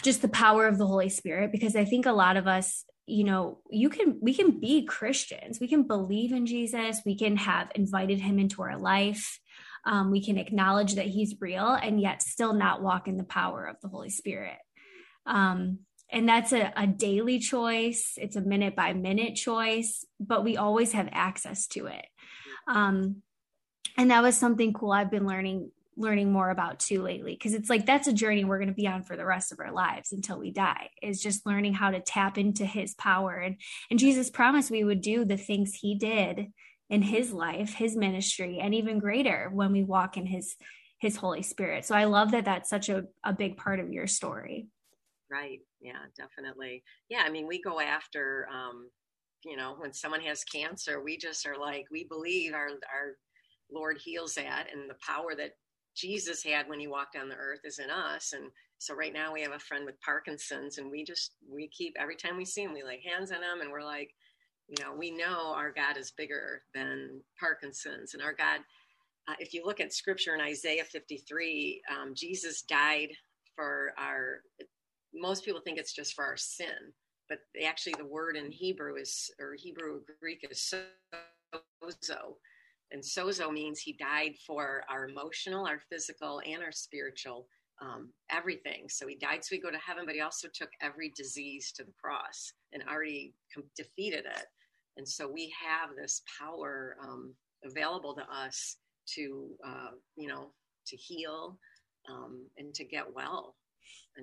just 0.02 0.22
the 0.22 0.28
power 0.28 0.66
of 0.66 0.78
the 0.78 0.86
holy 0.86 1.08
spirit 1.08 1.52
because 1.52 1.76
i 1.76 1.84
think 1.84 2.06
a 2.06 2.12
lot 2.12 2.36
of 2.36 2.46
us 2.46 2.84
you 3.06 3.24
know 3.24 3.60
you 3.70 3.88
can 3.88 4.18
we 4.20 4.34
can 4.34 4.60
be 4.60 4.84
christians. 4.84 5.60
We 5.60 5.68
can 5.68 5.84
believe 5.84 6.32
in 6.32 6.46
jesus. 6.46 7.00
We 7.06 7.16
can 7.16 7.36
have 7.36 7.70
invited 7.74 8.20
him 8.20 8.38
into 8.38 8.62
our 8.62 8.76
life. 8.76 9.38
Um, 9.84 10.10
we 10.10 10.22
can 10.22 10.36
acknowledge 10.36 10.96
that 10.96 11.06
he's 11.06 11.36
real 11.40 11.68
and 11.68 12.00
yet 12.00 12.20
still 12.20 12.52
not 12.52 12.82
walk 12.82 13.06
in 13.06 13.16
the 13.16 13.24
power 13.24 13.64
of 13.66 13.76
the 13.80 13.88
holy 13.88 14.10
spirit. 14.10 14.58
Um, 15.24 15.80
and 16.10 16.28
that's 16.28 16.52
a, 16.52 16.72
a 16.76 16.88
daily 16.88 17.38
choice. 17.38 18.14
It's 18.16 18.36
a 18.36 18.40
minute 18.40 18.74
by 18.74 18.92
minute 18.92 19.36
choice 19.36 20.04
but 20.18 20.44
we 20.44 20.56
always 20.56 20.92
have 20.92 21.08
access 21.12 21.68
to 21.68 21.86
it. 21.86 22.06
Um, 22.68 23.22
and 23.96 24.10
that 24.10 24.22
was 24.22 24.36
something 24.36 24.72
cool 24.72 24.92
i've 24.92 25.10
been 25.10 25.26
learning 25.26 25.70
learning 25.96 26.30
more 26.30 26.50
about 26.50 26.78
too 26.78 27.02
lately 27.02 27.32
because 27.32 27.54
it's 27.54 27.70
like 27.70 27.86
that's 27.86 28.06
a 28.06 28.12
journey 28.12 28.44
we're 28.44 28.58
going 28.58 28.68
to 28.68 28.74
be 28.74 28.86
on 28.86 29.02
for 29.02 29.16
the 29.16 29.24
rest 29.24 29.50
of 29.52 29.60
our 29.60 29.72
lives 29.72 30.12
until 30.12 30.38
we 30.38 30.50
die 30.50 30.90
is 31.02 31.22
just 31.22 31.46
learning 31.46 31.72
how 31.72 31.90
to 31.90 32.00
tap 32.00 32.36
into 32.36 32.66
his 32.66 32.94
power. 32.94 33.36
And 33.36 33.56
and 33.90 33.98
jesus 33.98 34.30
promised 34.30 34.70
we 34.70 34.84
would 34.84 35.00
do 35.00 35.24
the 35.24 35.36
things 35.36 35.74
he 35.74 35.94
did 35.94 36.52
in 36.90 37.02
his 37.02 37.32
life 37.32 37.74
his 37.74 37.96
ministry 37.96 38.58
and 38.60 38.74
even 38.74 38.98
greater 38.98 39.50
when 39.52 39.72
we 39.72 39.82
walk 39.82 40.16
in 40.16 40.26
his 40.26 40.56
his 41.00 41.16
holy 41.16 41.42
spirit. 41.42 41.84
So 41.84 41.94
i 41.94 42.04
love 42.04 42.32
that 42.32 42.44
that's 42.44 42.70
such 42.70 42.88
a, 42.88 43.04
a 43.24 43.32
big 43.32 43.56
part 43.56 43.80
of 43.80 43.92
your 43.92 44.06
story. 44.06 44.68
Right. 45.30 45.60
Yeah 45.80 46.04
definitely. 46.16 46.82
Yeah 47.08 47.22
i 47.24 47.30
mean 47.30 47.46
we 47.46 47.60
go 47.60 47.80
after 47.80 48.48
um 48.52 48.90
you 49.44 49.56
know 49.56 49.76
when 49.78 49.92
someone 49.92 50.20
has 50.22 50.44
cancer 50.44 51.02
we 51.02 51.16
just 51.16 51.46
are 51.46 51.58
like 51.58 51.86
we 51.90 52.04
believe 52.04 52.52
our 52.52 52.68
our 52.68 53.16
lord 53.70 53.98
heals 54.02 54.34
that 54.34 54.66
and 54.72 54.88
the 54.88 54.96
power 55.06 55.34
that 55.36 55.52
jesus 55.96 56.42
had 56.42 56.68
when 56.68 56.80
he 56.80 56.86
walked 56.86 57.16
on 57.16 57.28
the 57.28 57.36
earth 57.36 57.60
is 57.64 57.78
in 57.78 57.90
us 57.90 58.32
and 58.34 58.44
so 58.78 58.94
right 58.94 59.12
now 59.14 59.32
we 59.32 59.42
have 59.42 59.52
a 59.52 59.58
friend 59.58 59.84
with 59.86 60.00
parkinson's 60.00 60.78
and 60.78 60.90
we 60.90 61.04
just 61.04 61.32
we 61.50 61.68
keep 61.68 61.94
every 61.98 62.16
time 62.16 62.36
we 62.36 62.44
see 62.44 62.62
him 62.62 62.74
we 62.74 62.82
lay 62.82 63.02
hands 63.04 63.32
on 63.32 63.38
him 63.38 63.60
and 63.62 63.70
we're 63.70 63.84
like 63.84 64.14
you 64.68 64.82
know 64.84 64.94
we 64.94 65.10
know 65.10 65.52
our 65.54 65.72
god 65.72 65.96
is 65.96 66.12
bigger 66.12 66.62
than 66.74 67.20
parkinson's 67.40 68.14
and 68.14 68.22
our 68.22 68.34
god 68.34 68.60
uh, 69.28 69.34
if 69.40 69.54
you 69.54 69.64
look 69.64 69.80
at 69.80 69.92
scripture 69.92 70.34
in 70.34 70.40
isaiah 70.40 70.84
53 70.84 71.82
um, 71.90 72.14
jesus 72.14 72.62
died 72.62 73.10
for 73.56 73.92
our 73.98 74.42
most 75.14 75.44
people 75.44 75.60
think 75.60 75.78
it's 75.78 75.92
just 75.94 76.14
for 76.14 76.24
our 76.24 76.36
sin, 76.36 76.92
but 77.28 77.38
actually 77.64 77.94
the 77.98 78.04
word 78.04 78.36
in 78.36 78.50
Hebrew 78.52 78.96
is, 78.96 79.30
or 79.40 79.54
Hebrew 79.54 80.00
Greek 80.20 80.46
is 80.50 80.74
sozo. 81.54 82.34
And 82.92 83.02
sozo 83.02 83.52
means 83.52 83.80
he 83.80 83.94
died 83.94 84.34
for 84.46 84.84
our 84.88 85.08
emotional, 85.08 85.66
our 85.66 85.80
physical, 85.90 86.40
and 86.46 86.62
our 86.62 86.72
spiritual, 86.72 87.48
um, 87.82 88.10
everything. 88.30 88.86
So 88.88 89.06
he 89.06 89.16
died 89.16 89.44
so 89.44 89.48
we 89.52 89.60
go 89.60 89.70
to 89.70 89.78
heaven, 89.78 90.04
but 90.06 90.14
he 90.14 90.20
also 90.20 90.48
took 90.54 90.70
every 90.80 91.12
disease 91.16 91.72
to 91.76 91.84
the 91.84 91.92
cross 92.00 92.52
and 92.72 92.82
already 92.88 93.34
com- 93.54 93.64
defeated 93.76 94.24
it. 94.24 94.46
And 94.96 95.06
so 95.06 95.30
we 95.30 95.52
have 95.62 95.90
this 95.96 96.22
power 96.40 96.96
um, 97.02 97.34
available 97.64 98.14
to 98.14 98.22
us 98.22 98.76
to, 99.14 99.48
uh, 99.66 99.90
you 100.16 100.28
know, 100.28 100.52
to 100.86 100.96
heal 100.96 101.58
um, 102.08 102.46
and 102.56 102.72
to 102.74 102.84
get 102.84 103.12
well. 103.12 103.56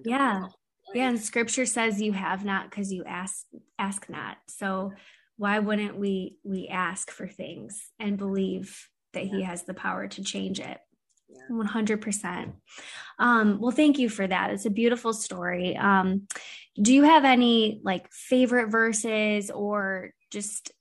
yeah 0.05 0.47
yeah 0.93 1.09
and 1.09 1.19
scripture 1.19 1.65
says 1.65 2.01
you 2.01 2.11
have 2.11 2.43
not 2.43 2.69
because 2.69 2.91
you 2.91 3.03
ask 3.05 3.45
ask 3.79 4.09
not 4.09 4.37
so 4.47 4.91
why 5.37 5.59
wouldn't 5.59 5.97
we 5.97 6.37
we 6.43 6.67
ask 6.67 7.11
for 7.11 7.27
things 7.27 7.89
and 7.99 8.17
believe 8.17 8.87
that 9.13 9.25
yeah. 9.25 9.31
he 9.31 9.41
has 9.43 9.63
the 9.63 9.73
power 9.73 10.07
to 10.07 10.23
change 10.23 10.59
it? 10.59 10.79
Yeah. 11.29 11.55
100% 11.65 12.53
um, 13.17 13.59
well 13.59 13.71
thank 13.71 13.97
you 13.97 14.09
for 14.09 14.27
that. 14.27 14.51
It's 14.51 14.65
a 14.65 14.71
beautiful 14.71 15.13
story. 15.13 15.75
Um, 15.75 16.27
do 16.81 16.93
you 16.93 17.03
have 17.03 17.25
any 17.25 17.81
like 17.83 18.11
favorite 18.11 18.69
verses 18.69 19.49
or 19.51 20.11
just 20.31 20.71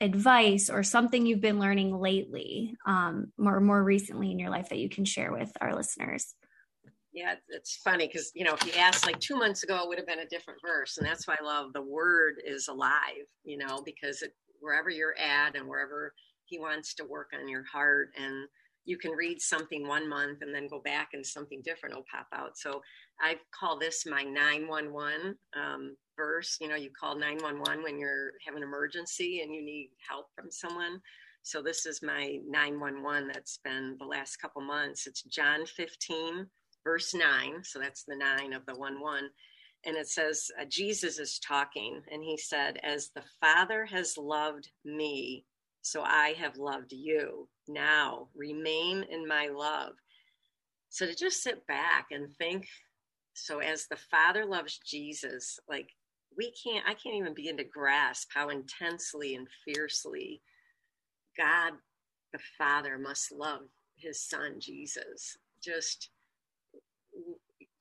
advice 0.00 0.70
or 0.70 0.82
something 0.82 1.26
you've 1.26 1.40
been 1.40 1.60
learning 1.60 1.96
lately 1.96 2.76
um, 2.86 3.32
more 3.38 3.60
more 3.60 3.82
recently 3.82 4.30
in 4.30 4.38
your 4.38 4.50
life 4.50 4.68
that 4.68 4.78
you 4.78 4.88
can 4.88 5.04
share 5.04 5.32
with 5.32 5.50
our 5.60 5.74
listeners 5.74 6.34
yeah, 7.14 7.36
it's 7.48 7.76
funny 7.76 8.08
because 8.08 8.32
you 8.34 8.44
know 8.44 8.54
if 8.54 8.66
you 8.66 8.72
asked 8.76 9.06
like 9.06 9.20
two 9.20 9.36
months 9.36 9.62
ago, 9.62 9.80
it 9.82 9.88
would 9.88 9.98
have 9.98 10.06
been 10.06 10.18
a 10.18 10.26
different 10.26 10.60
verse, 10.60 10.98
and 10.98 11.06
that's 11.06 11.28
why 11.28 11.36
I 11.40 11.44
love 11.44 11.72
the 11.72 11.82
word 11.82 12.34
is 12.44 12.66
alive. 12.66 13.24
You 13.44 13.58
know, 13.58 13.82
because 13.84 14.22
it, 14.22 14.32
wherever 14.60 14.90
you're 14.90 15.16
at 15.16 15.56
and 15.56 15.68
wherever 15.68 16.12
He 16.44 16.58
wants 16.58 16.92
to 16.94 17.04
work 17.04 17.30
on 17.32 17.48
your 17.48 17.64
heart, 17.72 18.08
and 18.20 18.48
you 18.84 18.98
can 18.98 19.12
read 19.12 19.40
something 19.40 19.86
one 19.86 20.08
month 20.08 20.42
and 20.42 20.52
then 20.52 20.66
go 20.66 20.80
back 20.84 21.10
and 21.12 21.24
something 21.24 21.62
different 21.64 21.94
will 21.94 22.04
pop 22.12 22.26
out. 22.34 22.58
So 22.58 22.82
I 23.20 23.36
call 23.58 23.78
this 23.78 24.04
my 24.06 24.24
911 24.24 25.36
um, 25.56 25.96
verse. 26.16 26.58
You 26.60 26.68
know, 26.68 26.74
you 26.74 26.90
call 26.98 27.16
911 27.16 27.82
when 27.82 27.98
you're 27.98 28.32
have 28.44 28.56
an 28.56 28.62
emergency 28.64 29.40
and 29.40 29.54
you 29.54 29.64
need 29.64 29.90
help 30.06 30.26
from 30.34 30.50
someone. 30.50 31.00
So 31.42 31.62
this 31.62 31.86
is 31.86 32.02
my 32.02 32.38
911 32.48 33.28
that's 33.28 33.58
been 33.64 33.96
the 34.00 34.06
last 34.06 34.38
couple 34.38 34.62
months. 34.62 35.06
It's 35.06 35.22
John 35.22 35.64
15 35.64 36.46
verse 36.84 37.14
9. 37.14 37.64
So 37.64 37.78
that's 37.78 38.04
the 38.04 38.16
9 38.16 38.52
of 38.52 38.64
the 38.66 38.74
1 38.74 39.00
1. 39.00 39.30
And 39.86 39.96
it 39.96 40.08
says, 40.08 40.50
uh, 40.60 40.64
Jesus 40.68 41.18
is 41.18 41.38
talking, 41.38 42.00
and 42.10 42.22
he 42.22 42.38
said, 42.38 42.78
As 42.82 43.10
the 43.14 43.24
Father 43.40 43.84
has 43.84 44.16
loved 44.16 44.70
me, 44.84 45.44
so 45.82 46.02
I 46.02 46.34
have 46.38 46.56
loved 46.56 46.92
you. 46.92 47.48
Now 47.68 48.28
remain 48.34 49.04
in 49.10 49.28
my 49.28 49.48
love. 49.48 49.92
So 50.88 51.06
to 51.06 51.14
just 51.14 51.42
sit 51.42 51.66
back 51.66 52.06
and 52.10 52.34
think, 52.36 52.66
so 53.34 53.58
as 53.58 53.86
the 53.86 53.98
Father 54.10 54.46
loves 54.46 54.78
Jesus, 54.86 55.58
like 55.68 55.88
we 56.36 56.54
can't, 56.64 56.84
I 56.86 56.94
can't 56.94 57.16
even 57.16 57.34
begin 57.34 57.58
to 57.58 57.64
grasp 57.64 58.28
how 58.32 58.48
intensely 58.48 59.34
and 59.34 59.46
fiercely 59.64 60.40
God 61.36 61.72
the 62.32 62.38
Father 62.56 62.98
must 62.98 63.32
love 63.32 63.62
his 63.96 64.22
son 64.26 64.56
Jesus. 64.60 65.36
Just 65.62 66.10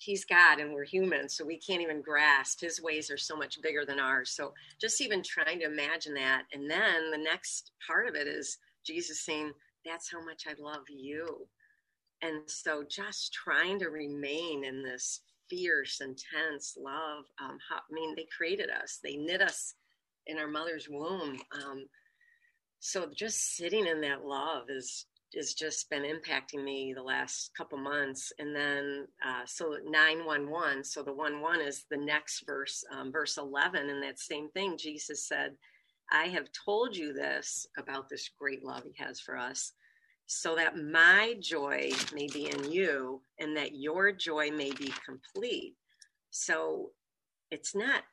he's 0.04 0.26
God 0.26 0.60
and 0.60 0.74
we're 0.74 0.84
human, 0.84 1.30
so 1.30 1.46
we 1.46 1.58
can't 1.58 1.82
even 1.82 2.02
grasp 2.02 2.62
his 2.62 2.82
ways 2.82 3.10
are 3.10 3.18
so 3.18 3.36
much 3.36 3.62
bigger 3.62 3.86
than 3.86 4.00
ours. 4.00 4.32
So 4.32 4.54
just 4.80 5.02
even 5.02 5.24
trying 5.24 5.60
to 5.60 5.66
imagine 5.66 6.14
that. 6.16 6.44
And 6.54 6.70
then 6.70 7.12
the 7.12 7.18
next 7.18 7.72
part 7.86 8.08
of 8.08 8.16
it 8.16 8.28
is 8.28 8.58
Jesus 8.86 9.22
saying, 9.22 9.52
That's 9.86 10.12
how 10.12 10.24
much 10.24 10.46
I 10.48 10.62
love 10.62 10.84
you. 10.90 11.48
And 12.22 12.42
so 12.48 12.84
just 12.90 13.34
trying 13.34 13.80
to 13.80 13.90
remain 13.90 14.64
in 14.64 14.84
this 14.84 15.22
fierce, 15.50 16.02
intense 16.02 16.78
love. 16.80 17.26
Um, 17.42 17.58
I 17.72 17.80
mean, 17.92 18.16
they 18.16 18.28
created 18.36 18.70
us, 18.70 19.00
they 19.04 19.16
knit 19.16 19.42
us 19.42 19.76
in 20.28 20.38
our 20.38 20.48
mother's 20.48 20.88
womb. 20.90 21.40
Um, 21.52 21.86
so 22.80 23.10
just 23.16 23.56
sitting 23.56 23.88
in 23.88 24.02
that 24.02 24.26
love 24.26 24.70
is 24.70 25.06
has 25.36 25.54
just 25.54 25.90
been 25.90 26.04
impacting 26.04 26.64
me 26.64 26.94
the 26.94 27.04
last 27.04 27.52
couple 27.58 27.78
months. 27.78 28.32
And 28.40 28.56
then, 28.56 29.08
uh, 29.26 29.42
so 29.46 29.78
911, 29.84 30.84
so 30.84 31.04
the 31.04 31.14
1 31.14 31.42
1 31.42 31.62
is 31.62 31.86
the 31.90 31.98
next 31.98 32.44
verse, 32.46 32.84
um, 32.92 33.12
verse 33.12 33.38
11. 33.38 33.90
And 33.90 34.02
that 34.04 34.20
same 34.20 34.50
thing, 34.50 34.78
Jesus 34.78 35.28
said, 35.28 35.56
I 36.12 36.26
have 36.26 36.48
told 36.66 36.96
you 36.96 37.14
this 37.14 37.66
about 37.78 38.10
this 38.10 38.30
great 38.40 38.64
love 38.64 38.84
he 38.84 39.04
has 39.04 39.20
for 39.20 39.38
us, 39.38 39.74
so 40.28 40.56
that 40.56 40.78
my 40.78 41.36
joy 41.40 41.92
may 42.14 42.28
be 42.28 42.50
in 42.50 42.72
you 42.72 43.22
and 43.40 43.56
that 43.58 43.76
your 43.76 44.12
joy 44.12 44.52
may 44.52 44.72
be 44.72 44.94
complete. 45.06 45.76
So 46.30 46.92
it's 47.52 47.76
not 47.76 48.04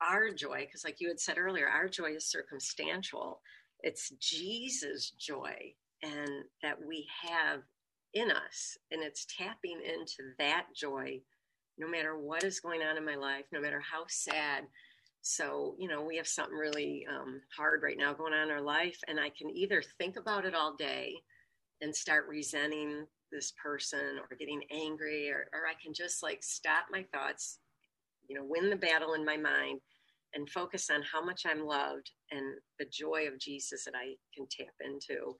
our 0.00 0.30
joy, 0.30 0.64
because 0.66 0.84
like 0.84 1.00
you 1.00 1.08
had 1.08 1.20
said 1.20 1.38
earlier, 1.38 1.68
our 1.68 1.88
joy 1.88 2.12
is 2.12 2.30
circumstantial. 2.30 3.40
It's 3.82 4.10
Jesus' 4.20 5.10
joy 5.10 5.74
and 6.02 6.44
that 6.62 6.78
we 6.86 7.06
have 7.22 7.60
in 8.14 8.30
us. 8.30 8.76
And 8.90 9.02
it's 9.02 9.26
tapping 9.36 9.80
into 9.84 10.32
that 10.38 10.66
joy 10.74 11.20
no 11.78 11.88
matter 11.88 12.18
what 12.18 12.44
is 12.44 12.60
going 12.60 12.82
on 12.82 12.96
in 12.96 13.04
my 13.04 13.14
life, 13.14 13.44
no 13.52 13.60
matter 13.60 13.80
how 13.80 14.04
sad. 14.08 14.64
So, 15.22 15.76
you 15.78 15.88
know, 15.88 16.02
we 16.02 16.16
have 16.16 16.26
something 16.26 16.56
really 16.56 17.06
um, 17.08 17.40
hard 17.56 17.82
right 17.82 17.96
now 17.98 18.12
going 18.12 18.32
on 18.32 18.48
in 18.48 18.50
our 18.50 18.60
life, 18.60 18.98
and 19.08 19.18
I 19.20 19.30
can 19.30 19.50
either 19.50 19.82
think 19.98 20.16
about 20.16 20.44
it 20.44 20.54
all 20.54 20.74
day 20.76 21.14
and 21.80 21.94
start 21.94 22.26
resenting 22.28 23.06
this 23.30 23.52
person 23.62 24.18
or 24.18 24.36
getting 24.36 24.62
angry, 24.72 25.30
or, 25.30 25.48
or 25.52 25.66
I 25.68 25.74
can 25.82 25.92
just 25.94 26.22
like 26.22 26.42
stop 26.42 26.86
my 26.90 27.04
thoughts, 27.12 27.58
you 28.28 28.36
know, 28.36 28.44
win 28.44 28.70
the 28.70 28.76
battle 28.76 29.14
in 29.14 29.24
my 29.24 29.36
mind 29.36 29.80
and 30.34 30.48
focus 30.50 30.90
on 30.90 31.02
how 31.02 31.24
much 31.24 31.42
I'm 31.46 31.64
loved 31.64 32.10
and 32.30 32.56
the 32.78 32.86
joy 32.90 33.26
of 33.32 33.38
Jesus 33.38 33.84
that 33.84 33.94
I 33.94 34.14
can 34.34 34.46
tap 34.50 34.74
into. 34.84 35.36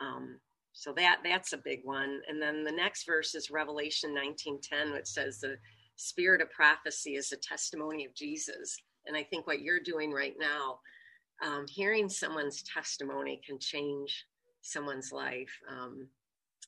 Um, 0.00 0.38
so 0.72 0.92
that 0.94 1.18
that's 1.24 1.52
a 1.52 1.58
big 1.58 1.80
one. 1.84 2.20
And 2.28 2.40
then 2.40 2.64
the 2.64 2.72
next 2.72 3.04
verse 3.06 3.34
is 3.34 3.50
Revelation 3.50 4.14
19:10, 4.14 4.92
which 4.92 5.06
says 5.06 5.40
the 5.40 5.56
spirit 5.96 6.40
of 6.40 6.50
prophecy 6.50 7.16
is 7.16 7.32
a 7.32 7.36
testimony 7.36 8.04
of 8.04 8.14
Jesus. 8.14 8.76
And 9.06 9.16
I 9.16 9.22
think 9.24 9.46
what 9.46 9.60
you're 9.60 9.80
doing 9.80 10.12
right 10.12 10.34
now, 10.38 10.80
um, 11.42 11.66
hearing 11.68 12.08
someone's 12.08 12.62
testimony 12.62 13.40
can 13.46 13.58
change 13.58 14.26
someone's 14.62 15.12
life. 15.12 15.50
Um, 15.68 16.08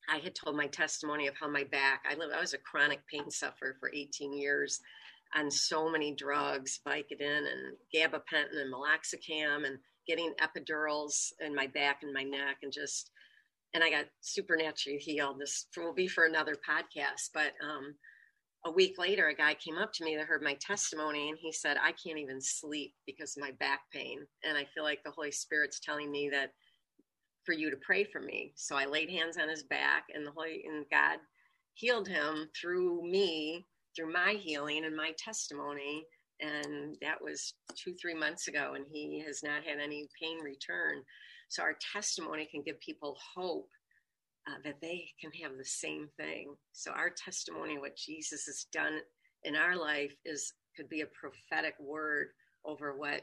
I 0.08 0.18
had 0.18 0.34
told 0.34 0.56
my 0.56 0.66
testimony 0.66 1.26
of 1.28 1.34
how 1.38 1.48
my 1.48 1.64
back, 1.64 2.04
I 2.10 2.14
live, 2.14 2.30
I 2.36 2.40
was 2.40 2.54
a 2.54 2.58
chronic 2.58 3.00
pain 3.06 3.30
sufferer 3.30 3.76
for 3.78 3.92
18 3.94 4.32
years 4.32 4.80
on 5.34 5.50
so 5.50 5.90
many 5.90 6.14
drugs, 6.14 6.80
Vicodin 6.86 7.44
and 7.50 7.76
gabapentin 7.94 8.60
and 8.60 8.72
meloxicam 8.72 9.66
and 9.66 9.78
getting 10.06 10.34
epidurals 10.42 11.32
in 11.40 11.54
my 11.54 11.66
back 11.68 12.00
and 12.02 12.12
my 12.12 12.22
neck 12.24 12.58
and 12.62 12.72
just, 12.72 13.10
and 13.74 13.82
I 13.82 13.90
got 13.90 14.06
supernaturally 14.20 14.98
healed. 14.98 15.40
This 15.40 15.66
will 15.76 15.94
be 15.94 16.08
for 16.08 16.24
another 16.24 16.56
podcast, 16.68 17.30
but 17.32 17.52
um, 17.62 17.94
a 18.64 18.70
week 18.70 18.94
later, 18.98 19.28
a 19.28 19.34
guy 19.34 19.54
came 19.54 19.76
up 19.76 19.92
to 19.94 20.04
me 20.04 20.16
that 20.16 20.26
heard 20.26 20.42
my 20.42 20.56
testimony 20.60 21.28
and 21.30 21.38
he 21.40 21.52
said, 21.52 21.76
I 21.82 21.92
can't 21.92 22.18
even 22.18 22.40
sleep 22.40 22.94
because 23.06 23.36
of 23.36 23.42
my 23.42 23.50
back 23.58 23.80
pain. 23.92 24.20
And 24.44 24.56
I 24.56 24.66
feel 24.72 24.84
like 24.84 25.02
the 25.04 25.10
Holy 25.10 25.32
Spirit's 25.32 25.80
telling 25.80 26.10
me 26.10 26.28
that 26.30 26.50
for 27.44 27.52
you 27.52 27.70
to 27.70 27.76
pray 27.78 28.04
for 28.04 28.20
me. 28.20 28.52
So 28.54 28.76
I 28.76 28.86
laid 28.86 29.10
hands 29.10 29.36
on 29.36 29.48
his 29.48 29.64
back 29.64 30.04
and 30.14 30.24
the 30.24 30.30
Holy 30.30 30.64
and 30.66 30.84
God 30.92 31.18
healed 31.74 32.06
him 32.06 32.48
through 32.58 33.02
me, 33.02 33.66
through 33.96 34.12
my 34.12 34.36
healing 34.38 34.84
and 34.84 34.96
my 34.96 35.12
testimony. 35.18 36.04
And 36.40 36.96
that 37.02 37.22
was 37.22 37.54
two, 37.76 37.94
three 38.00 38.14
months 38.14 38.48
ago, 38.48 38.74
and 38.74 38.84
he 38.90 39.22
has 39.26 39.42
not 39.42 39.64
had 39.64 39.78
any 39.78 40.08
pain 40.20 40.38
return. 40.40 41.02
So 41.52 41.62
our 41.62 41.76
testimony 41.92 42.48
can 42.50 42.62
give 42.62 42.80
people 42.80 43.14
hope 43.36 43.68
uh, 44.48 44.56
that 44.64 44.80
they 44.80 45.04
can 45.20 45.30
have 45.42 45.58
the 45.58 45.64
same 45.66 46.08
thing. 46.16 46.54
So 46.72 46.92
our 46.92 47.10
testimony, 47.10 47.76
what 47.76 47.94
Jesus 47.94 48.46
has 48.46 48.64
done 48.72 49.00
in 49.44 49.54
our 49.54 49.76
life, 49.76 50.14
is 50.24 50.54
could 50.74 50.88
be 50.88 51.02
a 51.02 51.06
prophetic 51.20 51.74
word 51.78 52.28
over 52.64 52.96
what 52.96 53.20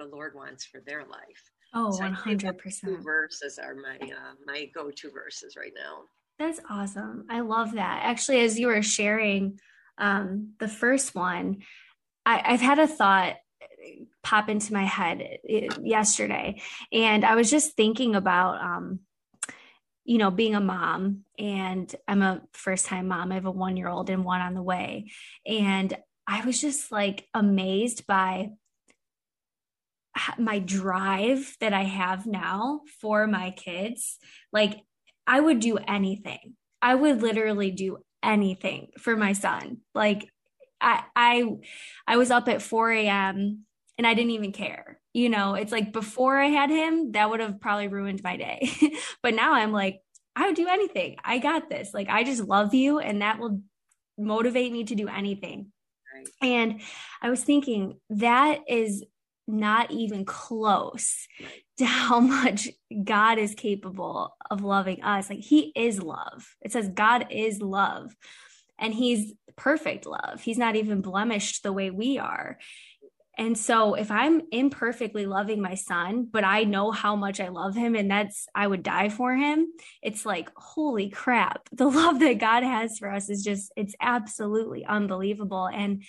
the 0.00 0.06
Lord 0.06 0.32
wants 0.34 0.64
for 0.64 0.80
their 0.84 1.04
life. 1.04 1.42
Oh, 1.72 1.96
one 1.96 2.12
hundred 2.12 2.58
percent. 2.58 3.04
Verses 3.04 3.60
are 3.62 3.76
my 3.76 4.04
uh, 4.04 4.34
my 4.44 4.66
go 4.74 4.90
to 4.90 5.10
verses 5.12 5.54
right 5.56 5.72
now. 5.76 6.00
That's 6.40 6.60
awesome. 6.68 7.26
I 7.30 7.38
love 7.38 7.74
that. 7.74 8.00
Actually, 8.02 8.40
as 8.40 8.58
you 8.58 8.66
were 8.66 8.82
sharing 8.82 9.60
um, 9.98 10.54
the 10.58 10.66
first 10.66 11.14
one, 11.14 11.58
I, 12.26 12.42
I've 12.44 12.60
had 12.60 12.80
a 12.80 12.88
thought 12.88 13.36
pop 14.22 14.48
into 14.48 14.72
my 14.72 14.84
head 14.84 15.38
eh, 15.48 15.68
yesterday, 15.82 16.60
and 16.92 17.24
I 17.24 17.34
was 17.34 17.50
just 17.50 17.76
thinking 17.76 18.14
about 18.14 18.60
um, 18.60 19.00
you 20.04 20.18
know, 20.18 20.30
being 20.30 20.54
a 20.54 20.60
mom 20.60 21.24
and 21.38 21.94
I'm 22.06 22.22
a 22.22 22.42
first 22.52 22.86
time 22.86 23.08
mom. 23.08 23.32
I 23.32 23.36
have 23.36 23.46
a 23.46 23.50
one 23.50 23.76
year 23.76 23.88
old 23.88 24.10
and 24.10 24.24
one 24.24 24.42
on 24.42 24.54
the 24.54 24.62
way. 24.62 25.10
And 25.46 25.96
I 26.26 26.44
was 26.44 26.60
just 26.60 26.92
like 26.92 27.26
amazed 27.32 28.06
by 28.06 28.50
my 30.38 30.58
drive 30.58 31.56
that 31.60 31.72
I 31.72 31.82
have 31.82 32.26
now 32.26 32.82
for 33.00 33.26
my 33.26 33.50
kids. 33.50 34.18
Like, 34.52 34.80
I 35.26 35.40
would 35.40 35.60
do 35.60 35.78
anything. 35.78 36.54
I 36.82 36.94
would 36.94 37.22
literally 37.22 37.70
do 37.70 37.98
anything 38.22 38.88
for 38.98 39.16
my 39.16 39.32
son. 39.32 39.78
Like, 39.94 40.28
I, 40.80 41.02
I, 41.16 41.48
I 42.06 42.16
was 42.18 42.30
up 42.30 42.48
at 42.48 42.62
4 42.62 42.92
a.m. 42.92 43.64
and 43.98 44.06
I 44.06 44.14
didn't 44.14 44.32
even 44.32 44.52
care 44.52 45.00
you 45.14 45.28
know, 45.28 45.54
it's 45.54 45.72
like 45.72 45.92
before 45.92 46.36
I 46.36 46.48
had 46.48 46.70
him, 46.70 47.12
that 47.12 47.30
would 47.30 47.38
have 47.38 47.60
probably 47.60 47.86
ruined 47.86 48.22
my 48.22 48.36
day. 48.36 48.68
but 49.22 49.32
now 49.32 49.54
I'm 49.54 49.72
like, 49.72 50.00
I 50.36 50.46
would 50.46 50.56
do 50.56 50.66
anything. 50.68 51.16
I 51.24 51.38
got 51.38 51.70
this. 51.70 51.94
Like, 51.94 52.08
I 52.10 52.24
just 52.24 52.42
love 52.42 52.74
you, 52.74 52.98
and 52.98 53.22
that 53.22 53.38
will 53.38 53.62
motivate 54.18 54.72
me 54.72 54.84
to 54.84 54.96
do 54.96 55.06
anything. 55.06 55.70
Right. 56.12 56.28
And 56.42 56.80
I 57.22 57.30
was 57.30 57.44
thinking 57.44 58.00
that 58.10 58.62
is 58.68 59.04
not 59.46 59.92
even 59.92 60.24
close 60.24 61.28
to 61.78 61.86
how 61.86 62.18
much 62.18 62.68
God 63.04 63.38
is 63.38 63.54
capable 63.54 64.36
of 64.50 64.64
loving 64.64 65.04
us. 65.04 65.30
Like, 65.30 65.40
He 65.40 65.72
is 65.76 66.02
love. 66.02 66.56
It 66.60 66.72
says 66.72 66.88
God 66.88 67.28
is 67.30 67.62
love, 67.62 68.16
and 68.80 68.92
He's 68.92 69.32
perfect 69.56 70.06
love. 70.06 70.42
He's 70.42 70.58
not 70.58 70.74
even 70.74 71.02
blemished 71.02 71.62
the 71.62 71.72
way 71.72 71.92
we 71.92 72.18
are. 72.18 72.58
And 73.36 73.58
so 73.58 73.94
if 73.94 74.10
I'm 74.10 74.42
imperfectly 74.52 75.26
loving 75.26 75.60
my 75.60 75.74
son, 75.74 76.28
but 76.30 76.44
I 76.44 76.64
know 76.64 76.90
how 76.90 77.16
much 77.16 77.40
I 77.40 77.48
love 77.48 77.74
him 77.74 77.94
and 77.94 78.10
that's 78.10 78.46
I 78.54 78.66
would 78.66 78.82
die 78.82 79.08
for 79.08 79.34
him, 79.34 79.68
it's 80.02 80.24
like 80.24 80.50
holy 80.56 81.10
crap. 81.10 81.68
The 81.84 81.90
love 81.90 82.20
that 82.20 82.38
God 82.38 82.62
has 82.62 82.98
for 82.98 83.10
us 83.10 83.28
is 83.28 83.42
just 83.42 83.72
it's 83.76 83.94
absolutely 84.00 84.86
unbelievable 84.86 85.66
and 85.66 86.02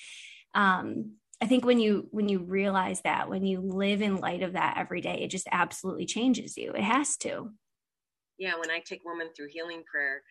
um 0.54 1.16
I 1.42 1.48
think 1.48 1.66
when 1.66 1.80
you 1.80 2.08
when 2.12 2.30
you 2.30 2.40
realize 2.40 3.02
that, 3.02 3.30
when 3.30 3.46
you 3.46 3.60
live 3.60 4.02
in 4.02 4.18
light 4.18 4.42
of 4.42 4.54
that 4.54 4.78
every 4.78 5.02
day, 5.02 5.20
it 5.22 5.30
just 5.30 5.48
absolutely 5.52 6.06
changes 6.06 6.56
you. 6.56 6.72
It 6.72 6.84
has 6.84 7.18
to. 7.18 7.52
Yeah, 8.38 8.54
when 8.58 8.72
I 8.72 8.80
take 8.80 9.02
women 9.04 9.30
through 9.36 9.50
healing 9.50 9.84
prayer, 9.84 10.22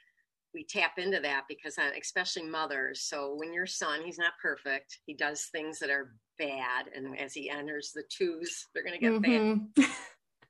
we 0.54 0.64
tap 0.64 0.92
into 0.98 1.20
that 1.20 1.44
because 1.48 1.76
uh, 1.76 1.90
especially 2.00 2.44
mothers 2.44 3.02
so 3.02 3.35
when 3.35 3.52
your 3.52 3.66
son 3.66 4.00
he's 4.04 4.18
not 4.18 4.33
perfect 4.40 5.00
he 5.04 5.12
does 5.12 5.48
things 5.52 5.78
that 5.80 5.90
are 5.90 6.14
bad 6.38 6.86
and 6.94 7.18
as 7.18 7.32
he 7.32 7.48
enters 7.48 7.92
the 7.94 8.02
twos 8.08 8.66
they're 8.74 8.84
going 8.84 8.94
to 8.94 9.00
get 9.00 9.12
mm-hmm. 9.12 9.64
bad 9.76 9.86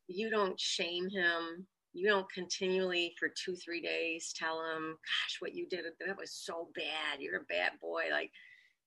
you 0.08 0.30
don't 0.30 0.58
shame 0.58 1.08
him. 1.08 1.66
You 1.92 2.08
don't 2.08 2.30
continually 2.32 3.14
for 3.18 3.28
two 3.28 3.54
three 3.54 3.80
days 3.80 4.32
tell 4.36 4.60
him 4.60 4.96
gosh 4.96 5.40
what 5.40 5.54
you 5.54 5.66
did 5.68 5.84
that 5.84 6.18
was 6.18 6.32
so 6.32 6.68
bad. 6.74 7.20
You're 7.20 7.40
a 7.40 7.44
bad 7.48 7.72
boy. 7.80 8.04
Like 8.10 8.30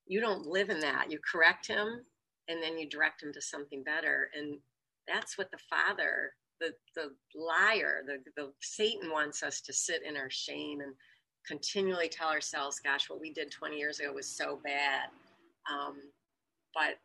you 0.05 0.19
don't 0.19 0.45
live 0.45 0.69
in 0.69 0.79
that. 0.81 1.09
You 1.09 1.19
correct 1.29 1.67
him 1.67 2.01
and 2.47 2.61
then 2.61 2.77
you 2.77 2.89
direct 2.89 3.23
him 3.23 3.33
to 3.33 3.41
something 3.41 3.83
better. 3.83 4.29
And 4.35 4.57
that's 5.07 5.37
what 5.37 5.51
the 5.51 5.59
father 5.69 6.31
the 6.59 6.73
the 6.95 7.11
liar, 7.35 8.01
the 8.05 8.17
the 8.35 8.51
Satan 8.61 9.11
wants 9.11 9.43
us 9.43 9.61
to 9.61 9.73
sit 9.73 10.01
in 10.03 10.17
our 10.17 10.29
shame 10.29 10.81
and 10.81 10.93
continually 11.45 12.09
tell 12.09 12.29
ourselves, 12.29 12.79
"Gosh, 12.79 13.09
what 13.09 13.21
we 13.21 13.31
did 13.31 13.51
20 13.51 13.77
years 13.77 13.99
ago 13.99 14.11
was 14.11 14.27
so 14.27 14.59
bad." 14.63 15.09
Um, 15.71 16.01
but 16.73 16.99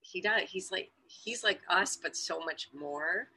he 0.00 0.20
does. 0.20 0.42
He's 0.48 0.70
like 0.70 0.90
he's 1.06 1.44
like 1.44 1.60
us, 1.68 1.96
but 2.00 2.16
so 2.16 2.40
much 2.40 2.68
more. 2.74 3.28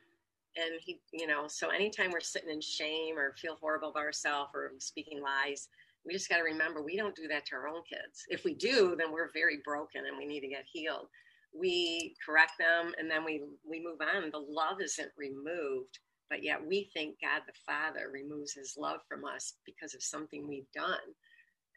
And 0.55 0.79
he, 0.83 0.99
you 1.13 1.27
know, 1.27 1.47
so 1.47 1.69
anytime 1.69 2.11
we're 2.11 2.19
sitting 2.19 2.49
in 2.49 2.61
shame 2.61 3.17
or 3.17 3.35
feel 3.39 3.57
horrible 3.61 3.89
about 3.89 4.03
ourselves 4.03 4.49
or 4.55 4.71
speaking 4.79 5.21
lies, 5.21 5.67
we 6.03 6.13
just 6.13 6.29
got 6.29 6.37
to 6.37 6.43
remember 6.43 6.81
we 6.81 6.97
don't 6.97 7.15
do 7.15 7.27
that 7.27 7.45
to 7.47 7.55
our 7.55 7.67
own 7.67 7.83
kids. 7.87 8.25
If 8.29 8.43
we 8.43 8.55
do, 8.55 8.95
then 8.97 9.11
we're 9.11 9.29
very 9.33 9.59
broken 9.63 10.01
and 10.07 10.17
we 10.17 10.25
need 10.25 10.41
to 10.41 10.47
get 10.47 10.65
healed 10.71 11.09
we 11.57 12.15
correct 12.25 12.53
them 12.59 12.93
and 12.99 13.09
then 13.09 13.23
we 13.23 13.43
we 13.67 13.83
move 13.83 13.99
on 14.01 14.29
the 14.31 14.37
love 14.37 14.81
isn't 14.81 15.11
removed 15.17 15.99
but 16.29 16.43
yet 16.43 16.65
we 16.65 16.89
think 16.93 17.15
god 17.21 17.41
the 17.47 17.53
father 17.65 18.09
removes 18.11 18.53
his 18.53 18.75
love 18.77 18.99
from 19.07 19.25
us 19.25 19.53
because 19.65 19.93
of 19.93 20.03
something 20.03 20.47
we've 20.47 20.71
done 20.73 20.97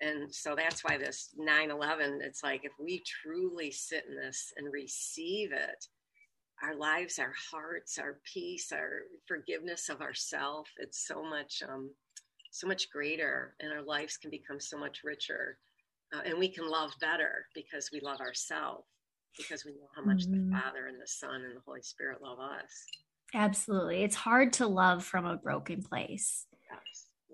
and 0.01 0.35
so 0.35 0.55
that's 0.57 0.83
why 0.83 0.97
this 0.97 1.31
9-11 1.39 2.21
it's 2.23 2.43
like 2.43 2.65
if 2.65 2.73
we 2.79 3.03
truly 3.05 3.71
sit 3.71 4.05
in 4.09 4.17
this 4.17 4.53
and 4.57 4.73
receive 4.73 5.53
it 5.53 5.87
our 6.63 6.75
lives 6.75 7.19
our 7.19 7.35
hearts 7.51 7.99
our 7.99 8.19
peace 8.25 8.73
our 8.73 9.03
forgiveness 9.27 9.89
of 9.89 10.01
ourself 10.01 10.69
it's 10.79 11.07
so 11.07 11.23
much 11.23 11.63
um 11.69 11.91
so 12.53 12.67
much 12.67 12.91
greater 12.91 13.55
and 13.61 13.73
our 13.73 13.83
lives 13.83 14.17
can 14.17 14.31
become 14.31 14.59
so 14.59 14.77
much 14.77 15.01
richer 15.05 15.59
uh, 16.15 16.21
and 16.25 16.39
we 16.39 16.49
can 16.49 16.69
love 16.69 16.91
better 17.01 17.47
because 17.55 17.91
we 17.93 18.01
love 18.01 18.21
ourselves 18.21 18.85
because 19.37 19.65
we 19.65 19.73
know 19.73 19.89
how 19.95 20.03
much 20.03 20.27
mm-hmm. 20.27 20.51
the 20.51 20.57
Father 20.57 20.87
and 20.87 21.01
the 21.01 21.07
Son 21.07 21.43
and 21.45 21.57
the 21.57 21.63
Holy 21.67 21.83
Spirit 21.83 22.19
love 22.23 22.39
us. 22.41 22.87
Absolutely. 23.33 24.03
It's 24.03 24.17
hard 24.17 24.53
to 24.55 24.67
love 24.67 25.05
from 25.05 25.25
a 25.25 25.37
broken 25.37 25.83
place. 25.83 26.47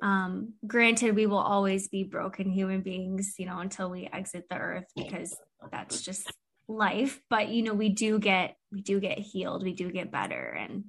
Um, 0.03 0.55
granted, 0.67 1.15
we 1.15 1.27
will 1.27 1.39
always 1.39 1.89
be 1.89 2.05
broken 2.05 2.51
human 2.51 2.83
beings, 2.83 3.35
you 3.39 3.47
know, 3.47 3.59
until 3.59 3.91
we 3.91 4.09
exit 4.13 4.45
the 4.49 4.57
earth 4.57 4.87
because 4.95 5.37
that's 5.71 6.03
just 6.03 6.31
life. 6.69 7.21
But 7.31 7.49
you 7.49 7.63
know, 7.63 7.75
we 7.75 7.89
do 7.89 8.19
get 8.19 8.57
we 8.73 8.83
do 8.83 9.01
get 9.01 9.19
healed, 9.19 9.63
we 9.63 9.73
do 9.73 9.91
get 9.91 10.13
better. 10.13 10.57
And 10.59 10.85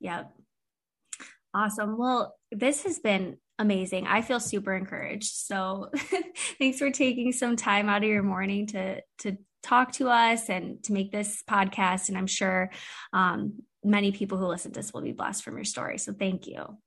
yep. 0.00 0.32
Awesome. 1.54 1.96
Well, 1.98 2.36
this 2.52 2.84
has 2.84 2.98
been 2.98 3.38
amazing. 3.58 4.06
I 4.06 4.22
feel 4.22 4.38
super 4.38 4.74
encouraged. 4.76 5.32
So 5.34 5.90
thanks 6.58 6.78
for 6.78 6.90
taking 6.90 7.32
some 7.32 7.56
time 7.56 7.88
out 7.88 8.04
of 8.04 8.08
your 8.08 8.22
morning 8.22 8.66
to 8.68 9.00
to 9.20 9.38
talk 9.62 9.92
to 9.92 10.08
us 10.08 10.48
and 10.48 10.82
to 10.84 10.92
make 10.92 11.10
this 11.10 11.42
podcast. 11.48 12.08
And 12.08 12.16
I'm 12.16 12.28
sure 12.28 12.70
um, 13.12 13.62
many 13.82 14.12
people 14.12 14.38
who 14.38 14.46
listen 14.46 14.72
to 14.72 14.80
this 14.80 14.92
will 14.92 15.02
be 15.02 15.12
blessed 15.12 15.42
from 15.42 15.56
your 15.56 15.64
story. 15.64 15.98
So 15.98 16.12
thank 16.12 16.46
you. 16.46 16.78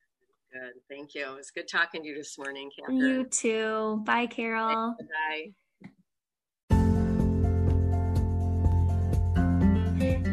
Good. 0.54 0.74
Thank 0.90 1.16
you. 1.16 1.32
It 1.32 1.38
was 1.38 1.52
good 1.52 1.68
talking 1.68 2.04
to 2.04 2.10
you 2.10 2.16
this 2.16 2.38
morning, 2.38 2.70
Catherine. 2.78 2.98
You 2.98 3.24
too. 3.26 4.02
Bye, 4.06 4.28
Carol. 4.28 4.96
Bye. 5.00 5.54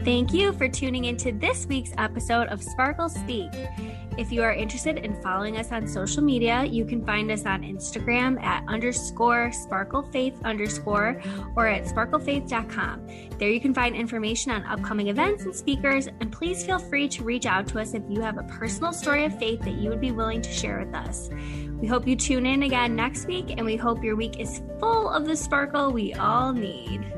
Thank 0.04 0.33
you 0.33 0.52
for 0.54 0.68
tuning 0.68 1.04
into 1.04 1.33
this 1.33 1.66
week's 1.66 1.92
episode 1.98 2.48
of 2.48 2.62
Sparkle 2.62 3.09
Speak. 3.09 3.50
If 4.18 4.33
you 4.33 4.42
are 4.42 4.52
interested 4.52 4.98
in 4.98 5.14
following 5.22 5.59
us 5.59 5.70
on 5.70 5.87
social 5.87 6.24
media, 6.24 6.64
you 6.64 6.85
can 6.85 7.07
find 7.07 7.31
us 7.31 7.46
on 7.46 7.62
Instagram 7.62 8.42
at 8.42 8.64
underscore 8.66 9.50
sparklefaith 9.50 10.42
underscore 10.42 11.22
or 11.54 11.68
at 11.68 11.85
sparklefaith.com. 11.85 13.07
There 13.38 13.48
you 13.48 13.61
can 13.61 13.72
find 13.72 13.94
information 13.94 14.50
on 14.50 14.64
upcoming 14.64 15.07
events 15.07 15.44
and 15.44 15.54
speakers, 15.54 16.09
and 16.09 16.33
please 16.33 16.66
feel 16.66 16.81
free 16.81 17.07
to 17.11 17.22
reach 17.22 17.46
out 17.46 17.68
to 17.68 17.78
us 17.78 17.94
if 17.94 18.02
you 18.09 18.20
have 18.20 18.38
a 18.38 18.42
personal 18.42 18.92
story 18.92 19.24
of 19.24 19.38
faith 19.38 19.61
that 19.61 19.74
you 19.74 19.88
would 19.88 20.00
be 20.00 20.11
willing 20.11 20.42
to 20.42 20.50
share 20.52 20.81
with 20.85 20.96
us. 20.96 21.31
We 21.81 21.87
hope 21.87 22.09
you 22.09 22.16
tune 22.16 22.44
in 22.44 22.64
again 22.64 22.96
next 22.96 23.26
week, 23.28 23.54
and 23.57 23.64
we 23.64 23.76
hope 23.76 24.02
your 24.02 24.16
week 24.16 24.40
is 24.40 24.62
full 24.81 25.09
of 25.09 25.26
the 25.26 25.37
sparkle 25.37 25.92
we 25.92 26.12
all 26.14 26.52
need. 26.52 27.17